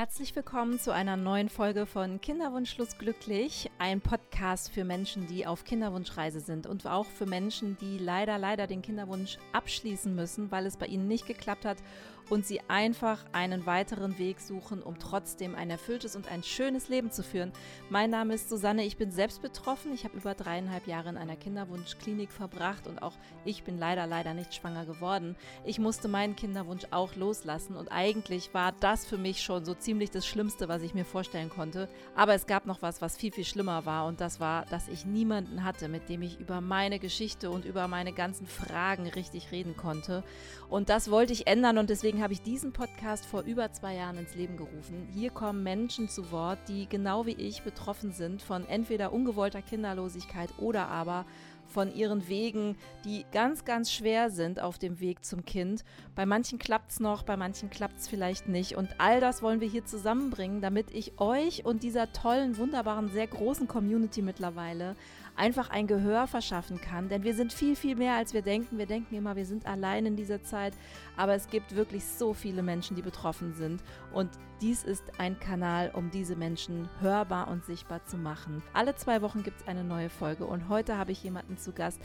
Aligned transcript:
Herzlich 0.00 0.34
willkommen 0.34 0.78
zu 0.78 0.94
einer 0.94 1.18
neuen 1.18 1.50
Folge 1.50 1.84
von 1.84 2.22
Kinderwunschlos 2.22 2.96
glücklich, 2.96 3.70
ein 3.78 4.00
Podcast 4.00 4.72
für 4.72 4.82
Menschen, 4.82 5.26
die 5.26 5.46
auf 5.46 5.64
Kinderwunschreise 5.64 6.40
sind 6.40 6.66
und 6.66 6.86
auch 6.86 7.04
für 7.04 7.26
Menschen, 7.26 7.76
die 7.82 7.98
leider, 7.98 8.38
leider 8.38 8.66
den 8.66 8.80
Kinderwunsch 8.80 9.36
abschließen 9.52 10.14
müssen, 10.14 10.50
weil 10.50 10.64
es 10.64 10.78
bei 10.78 10.86
ihnen 10.86 11.06
nicht 11.06 11.26
geklappt 11.26 11.66
hat 11.66 11.76
und 12.30 12.46
sie 12.46 12.60
einfach 12.68 13.22
einen 13.32 13.66
weiteren 13.66 14.16
Weg 14.18 14.40
suchen, 14.40 14.82
um 14.82 14.98
trotzdem 14.98 15.54
ein 15.54 15.68
erfülltes 15.68 16.16
und 16.16 16.30
ein 16.30 16.42
schönes 16.44 16.88
Leben 16.88 17.10
zu 17.10 17.22
führen. 17.22 17.52
Mein 17.90 18.08
Name 18.08 18.34
ist 18.34 18.48
Susanne, 18.48 18.84
ich 18.84 18.96
bin 18.96 19.10
selbst 19.10 19.42
betroffen. 19.42 19.92
Ich 19.92 20.04
habe 20.04 20.16
über 20.16 20.34
dreieinhalb 20.34 20.86
Jahre 20.86 21.10
in 21.10 21.18
einer 21.18 21.36
Kinderwunschklinik 21.36 22.32
verbracht 22.32 22.86
und 22.86 23.02
auch 23.02 23.14
ich 23.44 23.64
bin 23.64 23.78
leider, 23.78 24.06
leider 24.06 24.32
nicht 24.32 24.54
schwanger 24.54 24.86
geworden. 24.86 25.36
Ich 25.64 25.78
musste 25.78 26.08
meinen 26.08 26.36
Kinderwunsch 26.36 26.86
auch 26.90 27.16
loslassen 27.16 27.76
und 27.76 27.92
eigentlich 27.92 28.54
war 28.54 28.72
das 28.80 29.04
für 29.04 29.18
mich 29.18 29.42
schon 29.42 29.64
so 29.64 29.74
ziemlich 29.74 29.89
das 29.98 30.26
Schlimmste, 30.26 30.68
was 30.68 30.82
ich 30.82 30.94
mir 30.94 31.04
vorstellen 31.04 31.50
konnte. 31.50 31.88
Aber 32.14 32.34
es 32.34 32.46
gab 32.46 32.66
noch 32.66 32.82
was, 32.82 33.00
was 33.00 33.16
viel, 33.16 33.32
viel 33.32 33.44
schlimmer 33.44 33.86
war 33.86 34.06
und 34.06 34.20
das 34.20 34.38
war, 34.38 34.66
dass 34.66 34.88
ich 34.88 35.06
niemanden 35.06 35.64
hatte, 35.64 35.88
mit 35.88 36.08
dem 36.08 36.22
ich 36.22 36.38
über 36.38 36.60
meine 36.60 36.98
Geschichte 36.98 37.50
und 37.50 37.64
über 37.64 37.88
meine 37.88 38.12
ganzen 38.12 38.46
Fragen 38.46 39.08
richtig 39.08 39.50
reden 39.50 39.76
konnte. 39.76 40.22
Und 40.68 40.88
das 40.88 41.10
wollte 41.10 41.32
ich 41.32 41.46
ändern 41.46 41.78
und 41.78 41.90
deswegen 41.90 42.22
habe 42.22 42.32
ich 42.32 42.42
diesen 42.42 42.72
Podcast 42.72 43.26
vor 43.26 43.42
über 43.42 43.72
zwei 43.72 43.94
Jahren 43.96 44.18
ins 44.18 44.34
Leben 44.34 44.56
gerufen. 44.56 45.08
Hier 45.12 45.30
kommen 45.30 45.62
Menschen 45.62 46.08
zu 46.08 46.30
Wort, 46.30 46.58
die 46.68 46.88
genau 46.88 47.26
wie 47.26 47.32
ich 47.32 47.62
betroffen 47.62 48.12
sind 48.12 48.42
von 48.42 48.68
entweder 48.68 49.12
ungewollter 49.12 49.62
Kinderlosigkeit 49.62 50.50
oder 50.58 50.88
aber 50.88 51.24
von 51.70 51.94
ihren 51.94 52.28
Wegen, 52.28 52.76
die 53.04 53.24
ganz, 53.32 53.64
ganz 53.64 53.92
schwer 53.92 54.30
sind 54.30 54.60
auf 54.60 54.78
dem 54.78 55.00
Weg 55.00 55.24
zum 55.24 55.44
Kind. 55.44 55.84
Bei 56.14 56.26
manchen 56.26 56.58
klappt 56.58 56.90
es 56.90 57.00
noch, 57.00 57.22
bei 57.22 57.36
manchen 57.36 57.70
klappt 57.70 57.98
es 57.98 58.08
vielleicht 58.08 58.48
nicht. 58.48 58.76
Und 58.76 58.88
all 58.98 59.20
das 59.20 59.42
wollen 59.42 59.60
wir 59.60 59.68
hier 59.68 59.84
zusammenbringen, 59.84 60.60
damit 60.60 60.90
ich 60.90 61.18
euch 61.20 61.64
und 61.64 61.82
dieser 61.82 62.12
tollen, 62.12 62.58
wunderbaren, 62.58 63.08
sehr 63.08 63.26
großen 63.26 63.68
Community 63.68 64.22
mittlerweile 64.22 64.96
einfach 65.40 65.70
ein 65.70 65.86
Gehör 65.86 66.26
verschaffen 66.26 66.80
kann. 66.80 67.08
Denn 67.08 67.24
wir 67.24 67.34
sind 67.34 67.52
viel, 67.52 67.74
viel 67.74 67.96
mehr, 67.96 68.14
als 68.14 68.34
wir 68.34 68.42
denken. 68.42 68.78
Wir 68.78 68.86
denken 68.86 69.14
immer, 69.14 69.34
wir 69.34 69.46
sind 69.46 69.66
allein 69.66 70.06
in 70.06 70.16
dieser 70.16 70.42
Zeit. 70.42 70.74
Aber 71.16 71.34
es 71.34 71.48
gibt 71.48 71.74
wirklich 71.74 72.04
so 72.04 72.34
viele 72.34 72.62
Menschen, 72.62 72.94
die 72.94 73.02
betroffen 73.02 73.54
sind. 73.54 73.82
Und 74.12 74.30
dies 74.60 74.84
ist 74.84 75.04
ein 75.18 75.40
Kanal, 75.40 75.90
um 75.94 76.10
diese 76.10 76.36
Menschen 76.36 76.88
hörbar 77.00 77.48
und 77.48 77.64
sichtbar 77.64 78.04
zu 78.04 78.18
machen. 78.18 78.62
Alle 78.74 78.94
zwei 78.94 79.22
Wochen 79.22 79.42
gibt 79.42 79.62
es 79.62 79.66
eine 79.66 79.82
neue 79.82 80.10
Folge. 80.10 80.44
Und 80.46 80.68
heute 80.68 80.98
habe 80.98 81.12
ich 81.12 81.24
jemanden 81.24 81.56
zu 81.56 81.72
Gast. 81.72 82.00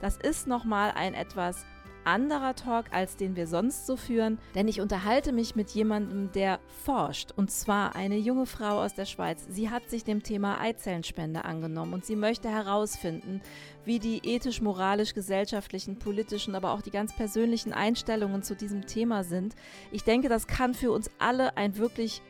Das 0.00 0.16
ist 0.16 0.46
nochmal 0.46 0.92
ein 0.94 1.14
etwas 1.14 1.66
anderer 2.06 2.54
Talk, 2.54 2.86
als 2.92 3.16
den 3.16 3.36
wir 3.36 3.46
sonst 3.46 3.86
so 3.86 3.96
führen, 3.96 4.38
denn 4.54 4.68
ich 4.68 4.80
unterhalte 4.80 5.32
mich 5.32 5.56
mit 5.56 5.70
jemandem, 5.70 6.30
der 6.32 6.60
forscht, 6.84 7.32
und 7.36 7.50
zwar 7.50 7.96
eine 7.96 8.16
junge 8.16 8.46
Frau 8.46 8.82
aus 8.82 8.94
der 8.94 9.04
Schweiz. 9.04 9.46
Sie 9.48 9.70
hat 9.70 9.90
sich 9.90 10.04
dem 10.04 10.22
Thema 10.22 10.60
Eizellenspende 10.60 11.44
angenommen 11.44 11.94
und 11.94 12.04
sie 12.04 12.16
möchte 12.16 12.48
herausfinden, 12.48 13.40
wie 13.84 13.98
die 13.98 14.20
ethisch, 14.24 14.60
moralisch, 14.60 15.14
gesellschaftlichen, 15.14 15.98
politischen, 15.98 16.54
aber 16.54 16.72
auch 16.72 16.82
die 16.82 16.90
ganz 16.90 17.14
persönlichen 17.14 17.72
Einstellungen 17.72 18.42
zu 18.42 18.54
diesem 18.54 18.86
Thema 18.86 19.24
sind. 19.24 19.54
Ich 19.90 20.04
denke, 20.04 20.28
das 20.28 20.46
kann 20.46 20.74
für 20.74 20.92
uns 20.92 21.10
alle 21.18 21.56
ein 21.56 21.76
wirklich 21.76 22.22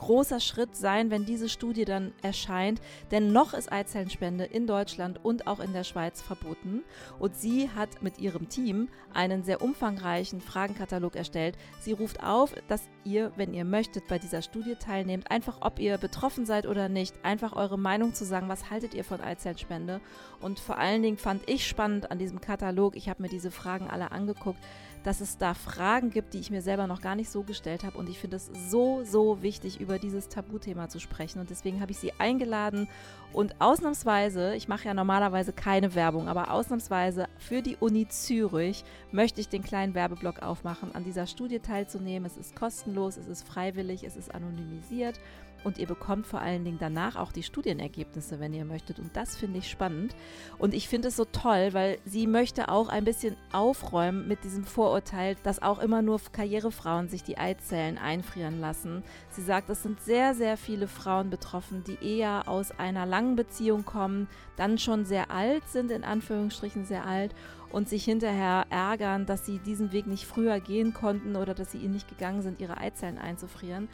großer 0.00 0.40
Schritt 0.40 0.74
sein, 0.74 1.10
wenn 1.10 1.26
diese 1.26 1.48
Studie 1.48 1.84
dann 1.84 2.12
erscheint. 2.22 2.80
Denn 3.10 3.32
noch 3.32 3.52
ist 3.52 3.70
Eizellenspende 3.70 4.44
in 4.44 4.66
Deutschland 4.66 5.22
und 5.22 5.46
auch 5.46 5.60
in 5.60 5.74
der 5.74 5.84
Schweiz 5.84 6.22
verboten. 6.22 6.82
Und 7.18 7.36
sie 7.36 7.70
hat 7.70 8.02
mit 8.02 8.18
ihrem 8.18 8.48
Team 8.48 8.88
einen 9.12 9.44
sehr 9.44 9.60
umfangreichen 9.62 10.40
Fragenkatalog 10.40 11.16
erstellt. 11.16 11.56
Sie 11.80 11.92
ruft 11.92 12.22
auf, 12.22 12.54
dass 12.66 12.82
ihr, 13.04 13.32
wenn 13.36 13.52
ihr 13.52 13.64
möchtet, 13.64 14.08
bei 14.08 14.18
dieser 14.18 14.40
Studie 14.40 14.74
teilnehmt. 14.74 15.30
Einfach, 15.30 15.58
ob 15.60 15.78
ihr 15.78 15.98
betroffen 15.98 16.46
seid 16.46 16.66
oder 16.66 16.88
nicht. 16.88 17.14
Einfach 17.22 17.52
eure 17.54 17.78
Meinung 17.78 18.14
zu 18.14 18.24
sagen, 18.24 18.48
was 18.48 18.70
haltet 18.70 18.94
ihr 18.94 19.04
von 19.04 19.20
Eizellenspende. 19.20 20.00
Und 20.40 20.60
vor 20.60 20.78
allen 20.78 21.02
Dingen 21.02 21.18
fand 21.18 21.48
ich 21.48 21.66
spannend 21.66 22.10
an 22.10 22.18
diesem 22.18 22.40
Katalog, 22.40 22.96
ich 22.96 23.10
habe 23.10 23.22
mir 23.22 23.28
diese 23.28 23.50
Fragen 23.50 23.88
alle 23.88 24.12
angeguckt, 24.12 24.60
dass 25.02 25.20
es 25.20 25.38
da 25.38 25.54
Fragen 25.54 26.10
gibt, 26.10 26.34
die 26.34 26.38
ich 26.38 26.50
mir 26.50 26.62
selber 26.62 26.86
noch 26.86 27.00
gar 27.00 27.14
nicht 27.14 27.30
so 27.30 27.42
gestellt 27.42 27.84
habe. 27.84 27.96
Und 27.98 28.08
ich 28.08 28.18
finde 28.18 28.36
es 28.36 28.50
so, 28.68 29.02
so 29.04 29.42
wichtig, 29.42 29.80
über 29.80 29.98
dieses 29.98 30.28
Tabuthema 30.28 30.88
zu 30.88 31.00
sprechen. 31.00 31.40
Und 31.40 31.50
deswegen 31.50 31.80
habe 31.80 31.92
ich 31.92 31.98
sie 31.98 32.12
eingeladen 32.18 32.88
und 33.32 33.60
ausnahmsweise, 33.60 34.54
ich 34.56 34.68
mache 34.68 34.86
ja 34.86 34.94
normalerweise 34.94 35.52
keine 35.52 35.94
Werbung, 35.94 36.28
aber 36.28 36.50
ausnahmsweise 36.50 37.28
für 37.38 37.62
die 37.62 37.76
Uni 37.76 38.08
Zürich 38.08 38.84
möchte 39.12 39.40
ich 39.40 39.48
den 39.48 39.62
kleinen 39.62 39.94
Werbeblock 39.94 40.42
aufmachen, 40.42 40.94
an 40.94 41.04
dieser 41.04 41.26
Studie 41.26 41.60
teilzunehmen. 41.60 42.26
Es 42.26 42.36
ist 42.36 42.56
kostenlos, 42.56 43.16
es 43.16 43.28
ist 43.28 43.46
freiwillig, 43.46 44.04
es 44.04 44.16
ist 44.16 44.34
anonymisiert 44.34 45.20
und 45.64 45.78
ihr 45.78 45.86
bekommt 45.86 46.26
vor 46.26 46.40
allen 46.40 46.64
Dingen 46.64 46.78
danach 46.78 47.16
auch 47.16 47.32
die 47.32 47.42
Studienergebnisse, 47.42 48.40
wenn 48.40 48.52
ihr 48.52 48.64
möchtet. 48.64 48.98
Und 48.98 49.16
das 49.16 49.36
finde 49.36 49.58
ich 49.58 49.70
spannend. 49.70 50.14
Und 50.58 50.74
ich 50.74 50.88
finde 50.88 51.08
es 51.08 51.16
so 51.16 51.24
toll, 51.24 51.70
weil 51.72 51.98
sie 52.04 52.26
möchte 52.26 52.68
auch 52.68 52.88
ein 52.88 53.04
bisschen 53.04 53.36
aufräumen 53.52 54.28
mit 54.28 54.44
diesem 54.44 54.64
Vorurteil, 54.64 55.36
dass 55.42 55.62
auch 55.62 55.78
immer 55.78 56.02
nur 56.02 56.20
Karrierefrauen 56.32 57.08
sich 57.08 57.22
die 57.22 57.38
Eizellen 57.38 57.98
einfrieren 57.98 58.60
lassen. 58.60 59.02
Sie 59.30 59.42
sagt, 59.42 59.70
es 59.70 59.82
sind 59.82 60.00
sehr, 60.00 60.34
sehr 60.34 60.56
viele 60.56 60.88
Frauen 60.88 61.30
betroffen, 61.30 61.84
die 61.84 62.18
eher 62.18 62.48
aus 62.48 62.72
einer 62.78 63.06
langen 63.06 63.36
Beziehung 63.36 63.84
kommen, 63.84 64.28
dann 64.56 64.78
schon 64.78 65.04
sehr 65.04 65.30
alt 65.30 65.68
sind, 65.68 65.90
in 65.90 66.04
Anführungsstrichen 66.04 66.84
sehr 66.84 67.06
alt 67.06 67.34
und 67.72 67.88
sich 67.88 68.04
hinterher 68.04 68.66
ärgern, 68.70 69.26
dass 69.26 69.46
sie 69.46 69.58
diesen 69.58 69.92
Weg 69.92 70.06
nicht 70.06 70.26
früher 70.26 70.60
gehen 70.60 70.92
konnten 70.92 71.36
oder 71.36 71.54
dass 71.54 71.72
sie 71.72 71.78
ihn 71.78 71.92
nicht 71.92 72.08
gegangen 72.08 72.42
sind, 72.42 72.60
ihre 72.60 72.78
Eizellen 72.78 73.18
einzufrieren 73.18 73.88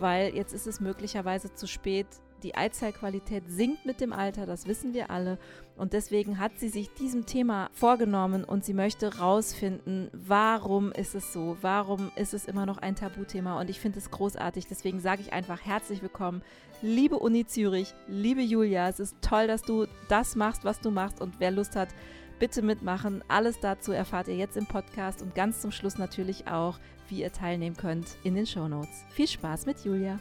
weil 0.00 0.34
jetzt 0.34 0.52
ist 0.52 0.66
es 0.66 0.80
möglicherweise 0.80 1.54
zu 1.54 1.66
spät. 1.66 2.06
Die 2.42 2.54
Eizellqualität 2.54 3.44
sinkt 3.48 3.84
mit 3.84 4.00
dem 4.00 4.14
Alter, 4.14 4.46
das 4.46 4.66
wissen 4.66 4.94
wir 4.94 5.10
alle. 5.10 5.38
Und 5.76 5.92
deswegen 5.92 6.38
hat 6.38 6.58
sie 6.58 6.70
sich 6.70 6.88
diesem 6.94 7.26
Thema 7.26 7.68
vorgenommen 7.72 8.44
und 8.44 8.64
sie 8.64 8.72
möchte 8.72 9.18
rausfinden, 9.18 10.10
warum 10.12 10.90
ist 10.92 11.14
es 11.14 11.34
so? 11.34 11.58
Warum 11.60 12.10
ist 12.16 12.32
es 12.32 12.46
immer 12.46 12.64
noch 12.64 12.78
ein 12.78 12.96
Tabuthema? 12.96 13.60
Und 13.60 13.68
ich 13.68 13.78
finde 13.78 13.98
es 13.98 14.10
großartig. 14.10 14.66
Deswegen 14.66 15.00
sage 15.00 15.20
ich 15.20 15.34
einfach 15.34 15.60
herzlich 15.62 16.00
willkommen, 16.00 16.42
liebe 16.80 17.18
Uni 17.18 17.46
Zürich, 17.46 17.94
liebe 18.08 18.40
Julia. 18.40 18.88
Es 18.88 19.00
ist 19.00 19.16
toll, 19.20 19.46
dass 19.46 19.62
du 19.62 19.86
das 20.08 20.34
machst, 20.34 20.64
was 20.64 20.80
du 20.80 20.90
machst. 20.90 21.20
Und 21.20 21.40
wer 21.40 21.50
Lust 21.50 21.76
hat, 21.76 21.90
bitte 22.40 22.62
mitmachen. 22.62 23.22
Alles 23.28 23.60
dazu 23.60 23.92
erfahrt 23.92 24.26
ihr 24.26 24.34
jetzt 24.34 24.56
im 24.56 24.66
Podcast 24.66 25.22
und 25.22 25.36
ganz 25.36 25.60
zum 25.60 25.70
Schluss 25.70 25.98
natürlich 25.98 26.48
auch, 26.48 26.80
wie 27.08 27.20
ihr 27.20 27.32
teilnehmen 27.32 27.76
könnt 27.76 28.16
in 28.24 28.34
den 28.34 28.46
Show 28.46 28.66
Notes. 28.66 29.04
Viel 29.10 29.28
Spaß 29.28 29.66
mit 29.66 29.84
Julia. 29.84 30.18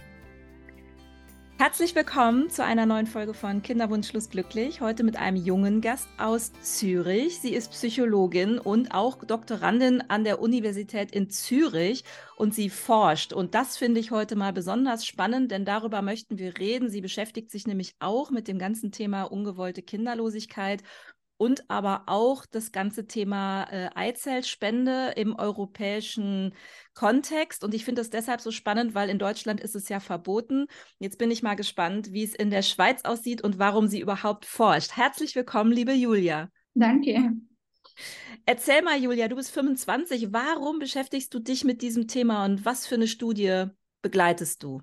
Herzlich 1.57 1.93
willkommen 1.93 2.49
zu 2.49 2.63
einer 2.63 2.85
neuen 2.85 3.05
Folge 3.05 3.33
von 3.33 3.61
Kinderwunschlos 3.61 4.29
glücklich. 4.29 4.79
Heute 4.79 5.03
mit 5.03 5.17
einem 5.17 5.35
jungen 5.37 5.81
Gast 5.81 6.07
aus 6.17 6.53
Zürich. 6.61 7.39
Sie 7.39 7.53
ist 7.53 7.71
Psychologin 7.71 8.59
und 8.59 8.93
auch 8.93 9.17
Doktorandin 9.25 10.01
an 10.07 10.23
der 10.23 10.41
Universität 10.41 11.11
in 11.11 11.29
Zürich 11.29 12.05
und 12.37 12.53
sie 12.53 12.69
forscht. 12.69 13.33
Und 13.33 13.55
das 13.55 13.75
finde 13.75 13.99
ich 13.99 14.11
heute 14.11 14.37
mal 14.37 14.53
besonders 14.53 15.05
spannend, 15.05 15.51
denn 15.51 15.65
darüber 15.65 16.01
möchten 16.01 16.37
wir 16.37 16.57
reden. 16.57 16.89
Sie 16.89 17.01
beschäftigt 17.01 17.51
sich 17.51 17.67
nämlich 17.67 17.93
auch 17.99 18.31
mit 18.31 18.47
dem 18.47 18.57
ganzen 18.57 18.93
Thema 18.93 19.23
ungewollte 19.23 19.81
Kinderlosigkeit 19.81 20.81
und 21.39 21.69
aber 21.69 22.03
auch 22.07 22.45
das 22.45 22.73
ganze 22.73 23.07
Thema 23.07 23.63
äh, 23.71 23.89
Eizellspende 23.95 25.13
im 25.15 25.35
europäischen 25.35 26.53
Kontext. 26.93 27.63
Und 27.63 27.73
ich 27.73 27.85
finde 27.85 28.01
das 28.01 28.09
deshalb 28.09 28.41
so 28.41 28.51
spannend, 28.51 28.93
weil 28.93 29.09
in 29.09 29.19
Deutschland 29.19 29.61
ist 29.61 29.73
es 29.73 29.87
ja 29.87 30.01
verboten. 30.01 30.67
Jetzt 30.99 31.17
bin 31.17 31.31
ich 31.31 31.41
mal 31.41 31.55
gespannt, 31.55 32.11
wie 32.11 32.25
es 32.25 32.35
in 32.35 32.49
der 32.49 32.61
Schweiz 32.61 33.05
aussieht 33.05 33.41
und 33.41 33.57
warum 33.57 33.87
sie 33.87 34.01
überhaupt 34.01 34.45
forscht. 34.45 34.97
Herzlich 34.97 35.33
willkommen, 35.33 35.71
liebe 35.71 35.93
Julia. 35.93 36.49
Danke. 36.73 37.31
Erzähl 38.45 38.81
mal, 38.81 38.99
Julia, 38.99 39.29
du 39.29 39.37
bist 39.37 39.51
25. 39.51 40.33
Warum 40.33 40.79
beschäftigst 40.79 41.33
du 41.33 41.39
dich 41.39 41.63
mit 41.63 41.81
diesem 41.81 42.07
Thema 42.07 42.43
und 42.43 42.65
was 42.65 42.85
für 42.85 42.95
eine 42.95 43.07
Studie 43.07 43.67
begleitest 44.01 44.61
du? 44.63 44.81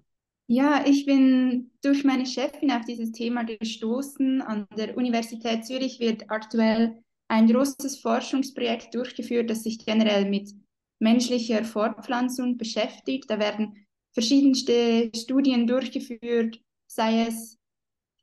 Ja, 0.49 0.85
ich 0.87 1.07
bin 1.07 1.73
durch 1.83 2.05
meine 2.05 2.25
Chefin 2.25 2.71
auf 2.71 2.85
dieses 2.85 3.11
Thema 3.11 3.43
gestoßen. 3.43 4.43
An 4.43 4.67
der 4.77 4.97
Universität 4.97 5.67
Zürich 5.67 5.99
wird 5.99 6.31
aktuell 6.31 7.03
ein 7.29 7.49
großes 7.49 7.99
Forschungsprojekt 7.99 8.95
durchgeführt, 8.95 9.51
das 9.51 9.65
sich 9.65 9.85
generell 9.85 10.31
mit 10.31 10.53
menschlicher 11.01 11.65
Fortpflanzung 11.65 12.57
beschäftigt. 12.59 13.29
Da 13.29 13.41
werden 13.41 13.87
verschiedenste 14.13 15.11
Studien 15.17 15.67
durchgeführt, 15.67 16.61
sei 16.87 17.27
es 17.27 17.59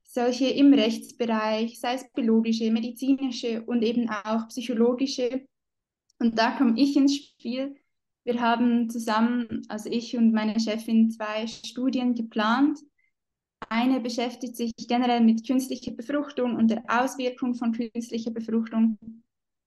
solche 0.06 0.48
im 0.48 0.74
Rechtsbereich, 0.74 1.78
sei 1.80 1.96
es 1.96 2.10
biologische, 2.14 2.72
medizinische 2.72 3.64
und 3.64 3.84
eben 3.84 4.10
auch 4.10 4.48
psychologische. 4.48 5.46
Und 6.20 6.40
da 6.40 6.52
komme 6.52 6.80
ich 6.80 6.96
ins 6.96 7.18
Spiel 7.18 7.76
wir 8.26 8.40
haben 8.40 8.90
zusammen, 8.90 9.64
also 9.68 9.90
ich 9.90 10.16
und 10.16 10.32
meine 10.32 10.60
Chefin, 10.60 11.12
zwei 11.12 11.46
Studien 11.48 12.16
geplant. 12.16 12.80
Eine 13.70 14.00
beschäftigt 14.00 14.56
sich 14.56 14.72
generell 14.88 15.22
mit 15.22 15.46
künstlicher 15.46 15.92
Befruchtung 15.92 16.56
und 16.56 16.70
der 16.70 16.84
Auswirkung 16.88 17.56
von 17.56 17.74
künstlicher 17.74 18.32
Befruchtung. 18.32 18.98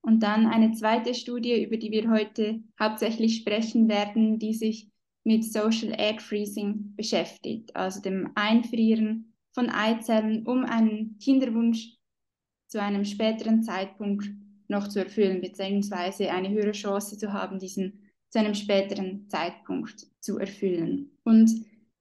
Und 0.01 0.23
dann 0.23 0.47
eine 0.47 0.73
zweite 0.73 1.15
Studie, 1.15 1.65
über 1.65 1.77
die 1.77 1.91
wir 1.91 2.11
heute 2.11 2.61
hauptsächlich 2.81 3.37
sprechen 3.37 3.89
werden, 3.89 4.39
die 4.39 4.55
sich 4.55 4.89
mit 5.25 5.45
Social 5.45 5.93
Egg 5.99 6.21
Freezing 6.23 6.95
beschäftigt, 6.95 7.75
also 7.75 8.01
dem 8.01 8.31
Einfrieren 8.37 9.35
von 9.53 9.69
Eizellen, 9.69 10.47
um 10.47 10.65
einen 10.65 11.19
Kinderwunsch 11.19 11.97
zu 12.69 12.81
einem 12.81 13.05
späteren 13.05 13.63
Zeitpunkt 13.63 14.31
noch 14.69 14.89
zu 14.89 15.01
erfüllen, 15.01 15.41
beziehungsweise 15.41 16.31
eine 16.31 16.51
höhere 16.51 16.73
Chance 16.73 17.19
zu 17.19 17.33
haben, 17.33 17.59
diesen 17.59 18.06
zu 18.31 18.39
einem 18.39 18.55
späteren 18.55 19.29
Zeitpunkt 19.29 20.07
zu 20.21 20.39
erfüllen. 20.39 21.11
Und 21.25 21.51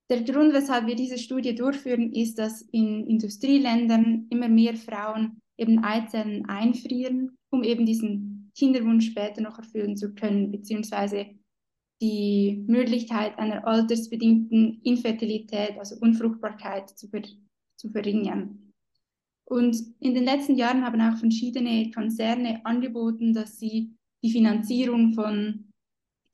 der 0.09 0.23
Grund, 0.23 0.53
weshalb 0.53 0.85
wir 0.87 0.95
diese 0.95 1.17
Studie 1.17 1.55
durchführen, 1.55 2.13
ist, 2.13 2.37
dass 2.37 2.61
in 2.61 3.07
Industrieländern 3.07 4.27
immer 4.29 4.49
mehr 4.49 4.75
Frauen 4.75 5.41
eben 5.57 5.83
Eizellen 5.83 6.45
einfrieren, 6.47 7.37
um 7.49 7.63
eben 7.63 7.85
diesen 7.85 8.51
Kinderwunsch 8.55 9.07
später 9.07 9.41
noch 9.41 9.57
erfüllen 9.57 9.97
zu 9.97 10.13
können, 10.13 10.51
beziehungsweise 10.51 11.27
die 12.01 12.63
Möglichkeit 12.67 13.37
einer 13.39 13.65
altersbedingten 13.65 14.81
Infertilität, 14.83 15.77
also 15.77 15.95
Unfruchtbarkeit, 16.01 16.89
zu, 16.89 17.07
ver 17.07 17.23
zu 17.77 17.89
verringern. 17.89 18.73
Und 19.45 19.77
in 19.99 20.13
den 20.13 20.23
letzten 20.23 20.55
Jahren 20.55 20.83
haben 20.83 21.01
auch 21.01 21.17
verschiedene 21.17 21.91
Konzerne 21.91 22.65
angeboten, 22.65 23.33
dass 23.33 23.59
sie 23.59 23.95
die 24.23 24.31
Finanzierung 24.31 25.13
von 25.13 25.64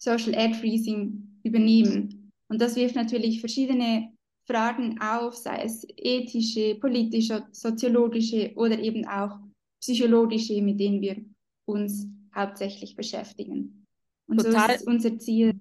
Social 0.01 0.33
Ad 0.35 0.55
Freezing 0.55 1.39
übernehmen. 1.43 2.31
Und 2.47 2.59
das 2.59 2.75
wirft 2.75 2.95
natürlich 2.95 3.39
verschiedene 3.39 4.11
Fragen 4.45 4.99
auf, 4.99 5.35
sei 5.35 5.63
es 5.63 5.85
ethische, 5.95 6.75
politische, 6.75 7.43
soziologische 7.51 8.51
oder 8.55 8.79
eben 8.79 9.07
auch 9.07 9.37
psychologische, 9.79 10.61
mit 10.61 10.79
denen 10.79 11.01
wir 11.01 11.17
uns 11.65 12.07
hauptsächlich 12.35 12.95
beschäftigen. 12.95 13.85
Und 14.27 14.37
Total. 14.37 14.69
so 14.69 14.75
ist 14.75 14.87
unser 14.87 15.19
Ziel. 15.19 15.59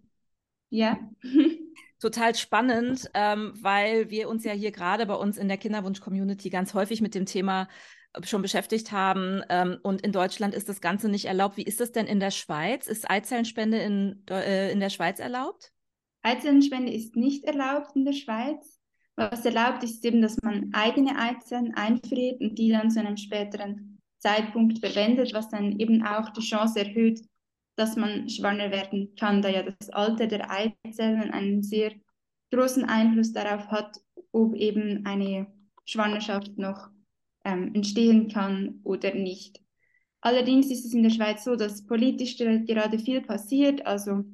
Ja. 0.70 0.98
Total 2.00 2.34
spannend, 2.34 3.10
ähm, 3.12 3.52
weil 3.60 4.08
wir 4.08 4.30
uns 4.30 4.44
ja 4.44 4.52
hier 4.52 4.72
gerade 4.72 5.04
bei 5.04 5.14
uns 5.14 5.36
in 5.36 5.48
der 5.48 5.58
Kinderwunsch-Community 5.58 6.48
ganz 6.48 6.72
häufig 6.72 7.02
mit 7.02 7.14
dem 7.14 7.26
Thema 7.26 7.68
schon 8.22 8.42
beschäftigt 8.42 8.92
haben. 8.92 9.42
Ähm, 9.48 9.78
und 9.82 10.02
in 10.02 10.12
Deutschland 10.12 10.54
ist 10.54 10.68
das 10.68 10.80
Ganze 10.80 11.08
nicht 11.08 11.26
erlaubt. 11.26 11.56
Wie 11.56 11.62
ist 11.62 11.80
das 11.80 11.92
denn 11.92 12.06
in 12.06 12.20
der 12.20 12.30
Schweiz? 12.30 12.86
Ist 12.86 13.10
Eizellenspende 13.10 13.78
in, 13.78 14.22
äh, 14.30 14.72
in 14.72 14.80
der 14.80 14.90
Schweiz 14.90 15.18
erlaubt? 15.18 15.72
Eizellenspende 16.22 16.92
ist 16.92 17.16
nicht 17.16 17.44
erlaubt 17.44 17.96
in 17.96 18.04
der 18.04 18.12
Schweiz. 18.12 18.78
Was 19.16 19.44
erlaubt 19.44 19.82
ist 19.84 20.04
eben, 20.04 20.22
dass 20.22 20.40
man 20.42 20.70
eigene 20.72 21.18
Eizellen 21.18 21.74
einfriert 21.74 22.40
und 22.40 22.58
die 22.58 22.70
dann 22.70 22.90
zu 22.90 23.00
einem 23.00 23.16
späteren 23.16 24.00
Zeitpunkt 24.18 24.78
verwendet, 24.78 25.32
was 25.34 25.48
dann 25.48 25.78
eben 25.78 26.04
auch 26.04 26.30
die 26.30 26.40
Chance 26.40 26.80
erhöht, 26.80 27.20
dass 27.76 27.96
man 27.96 28.28
schwanger 28.28 28.70
werden 28.70 29.14
kann, 29.18 29.42
da 29.42 29.48
ja 29.48 29.62
das 29.62 29.90
Alter 29.90 30.26
der 30.26 30.50
Eizellen 30.50 31.30
einen 31.30 31.62
sehr 31.62 31.92
großen 32.52 32.84
Einfluss 32.84 33.32
darauf 33.32 33.68
hat, 33.68 33.98
ob 34.32 34.54
eben 34.54 35.06
eine 35.06 35.46
Schwangerschaft 35.84 36.58
noch 36.58 36.90
ähm, 37.44 37.74
entstehen 37.74 38.28
kann 38.28 38.80
oder 38.84 39.14
nicht. 39.14 39.60
Allerdings 40.20 40.70
ist 40.70 40.84
es 40.84 40.92
in 40.92 41.02
der 41.02 41.10
Schweiz 41.10 41.44
so, 41.44 41.56
dass 41.56 41.86
politisch 41.86 42.36
gerade 42.36 42.98
viel 42.98 43.22
passiert, 43.22 43.86
also 43.86 44.24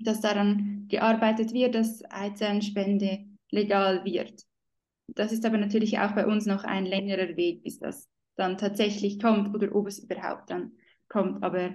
dass 0.00 0.20
daran 0.20 0.86
gearbeitet 0.88 1.52
wird, 1.52 1.74
dass 1.74 2.02
Eizellenspende 2.10 3.24
legal 3.50 4.04
wird. 4.04 4.42
Das 5.06 5.32
ist 5.32 5.44
aber 5.44 5.58
natürlich 5.58 5.98
auch 5.98 6.12
bei 6.12 6.26
uns 6.26 6.46
noch 6.46 6.64
ein 6.64 6.86
längerer 6.86 7.36
Weg, 7.36 7.62
bis 7.62 7.78
das 7.78 8.08
dann 8.36 8.58
tatsächlich 8.58 9.20
kommt 9.20 9.54
oder 9.54 9.74
ob 9.74 9.86
es 9.86 10.00
überhaupt 10.00 10.50
dann 10.50 10.72
kommt. 11.08 11.44
Aber 11.44 11.74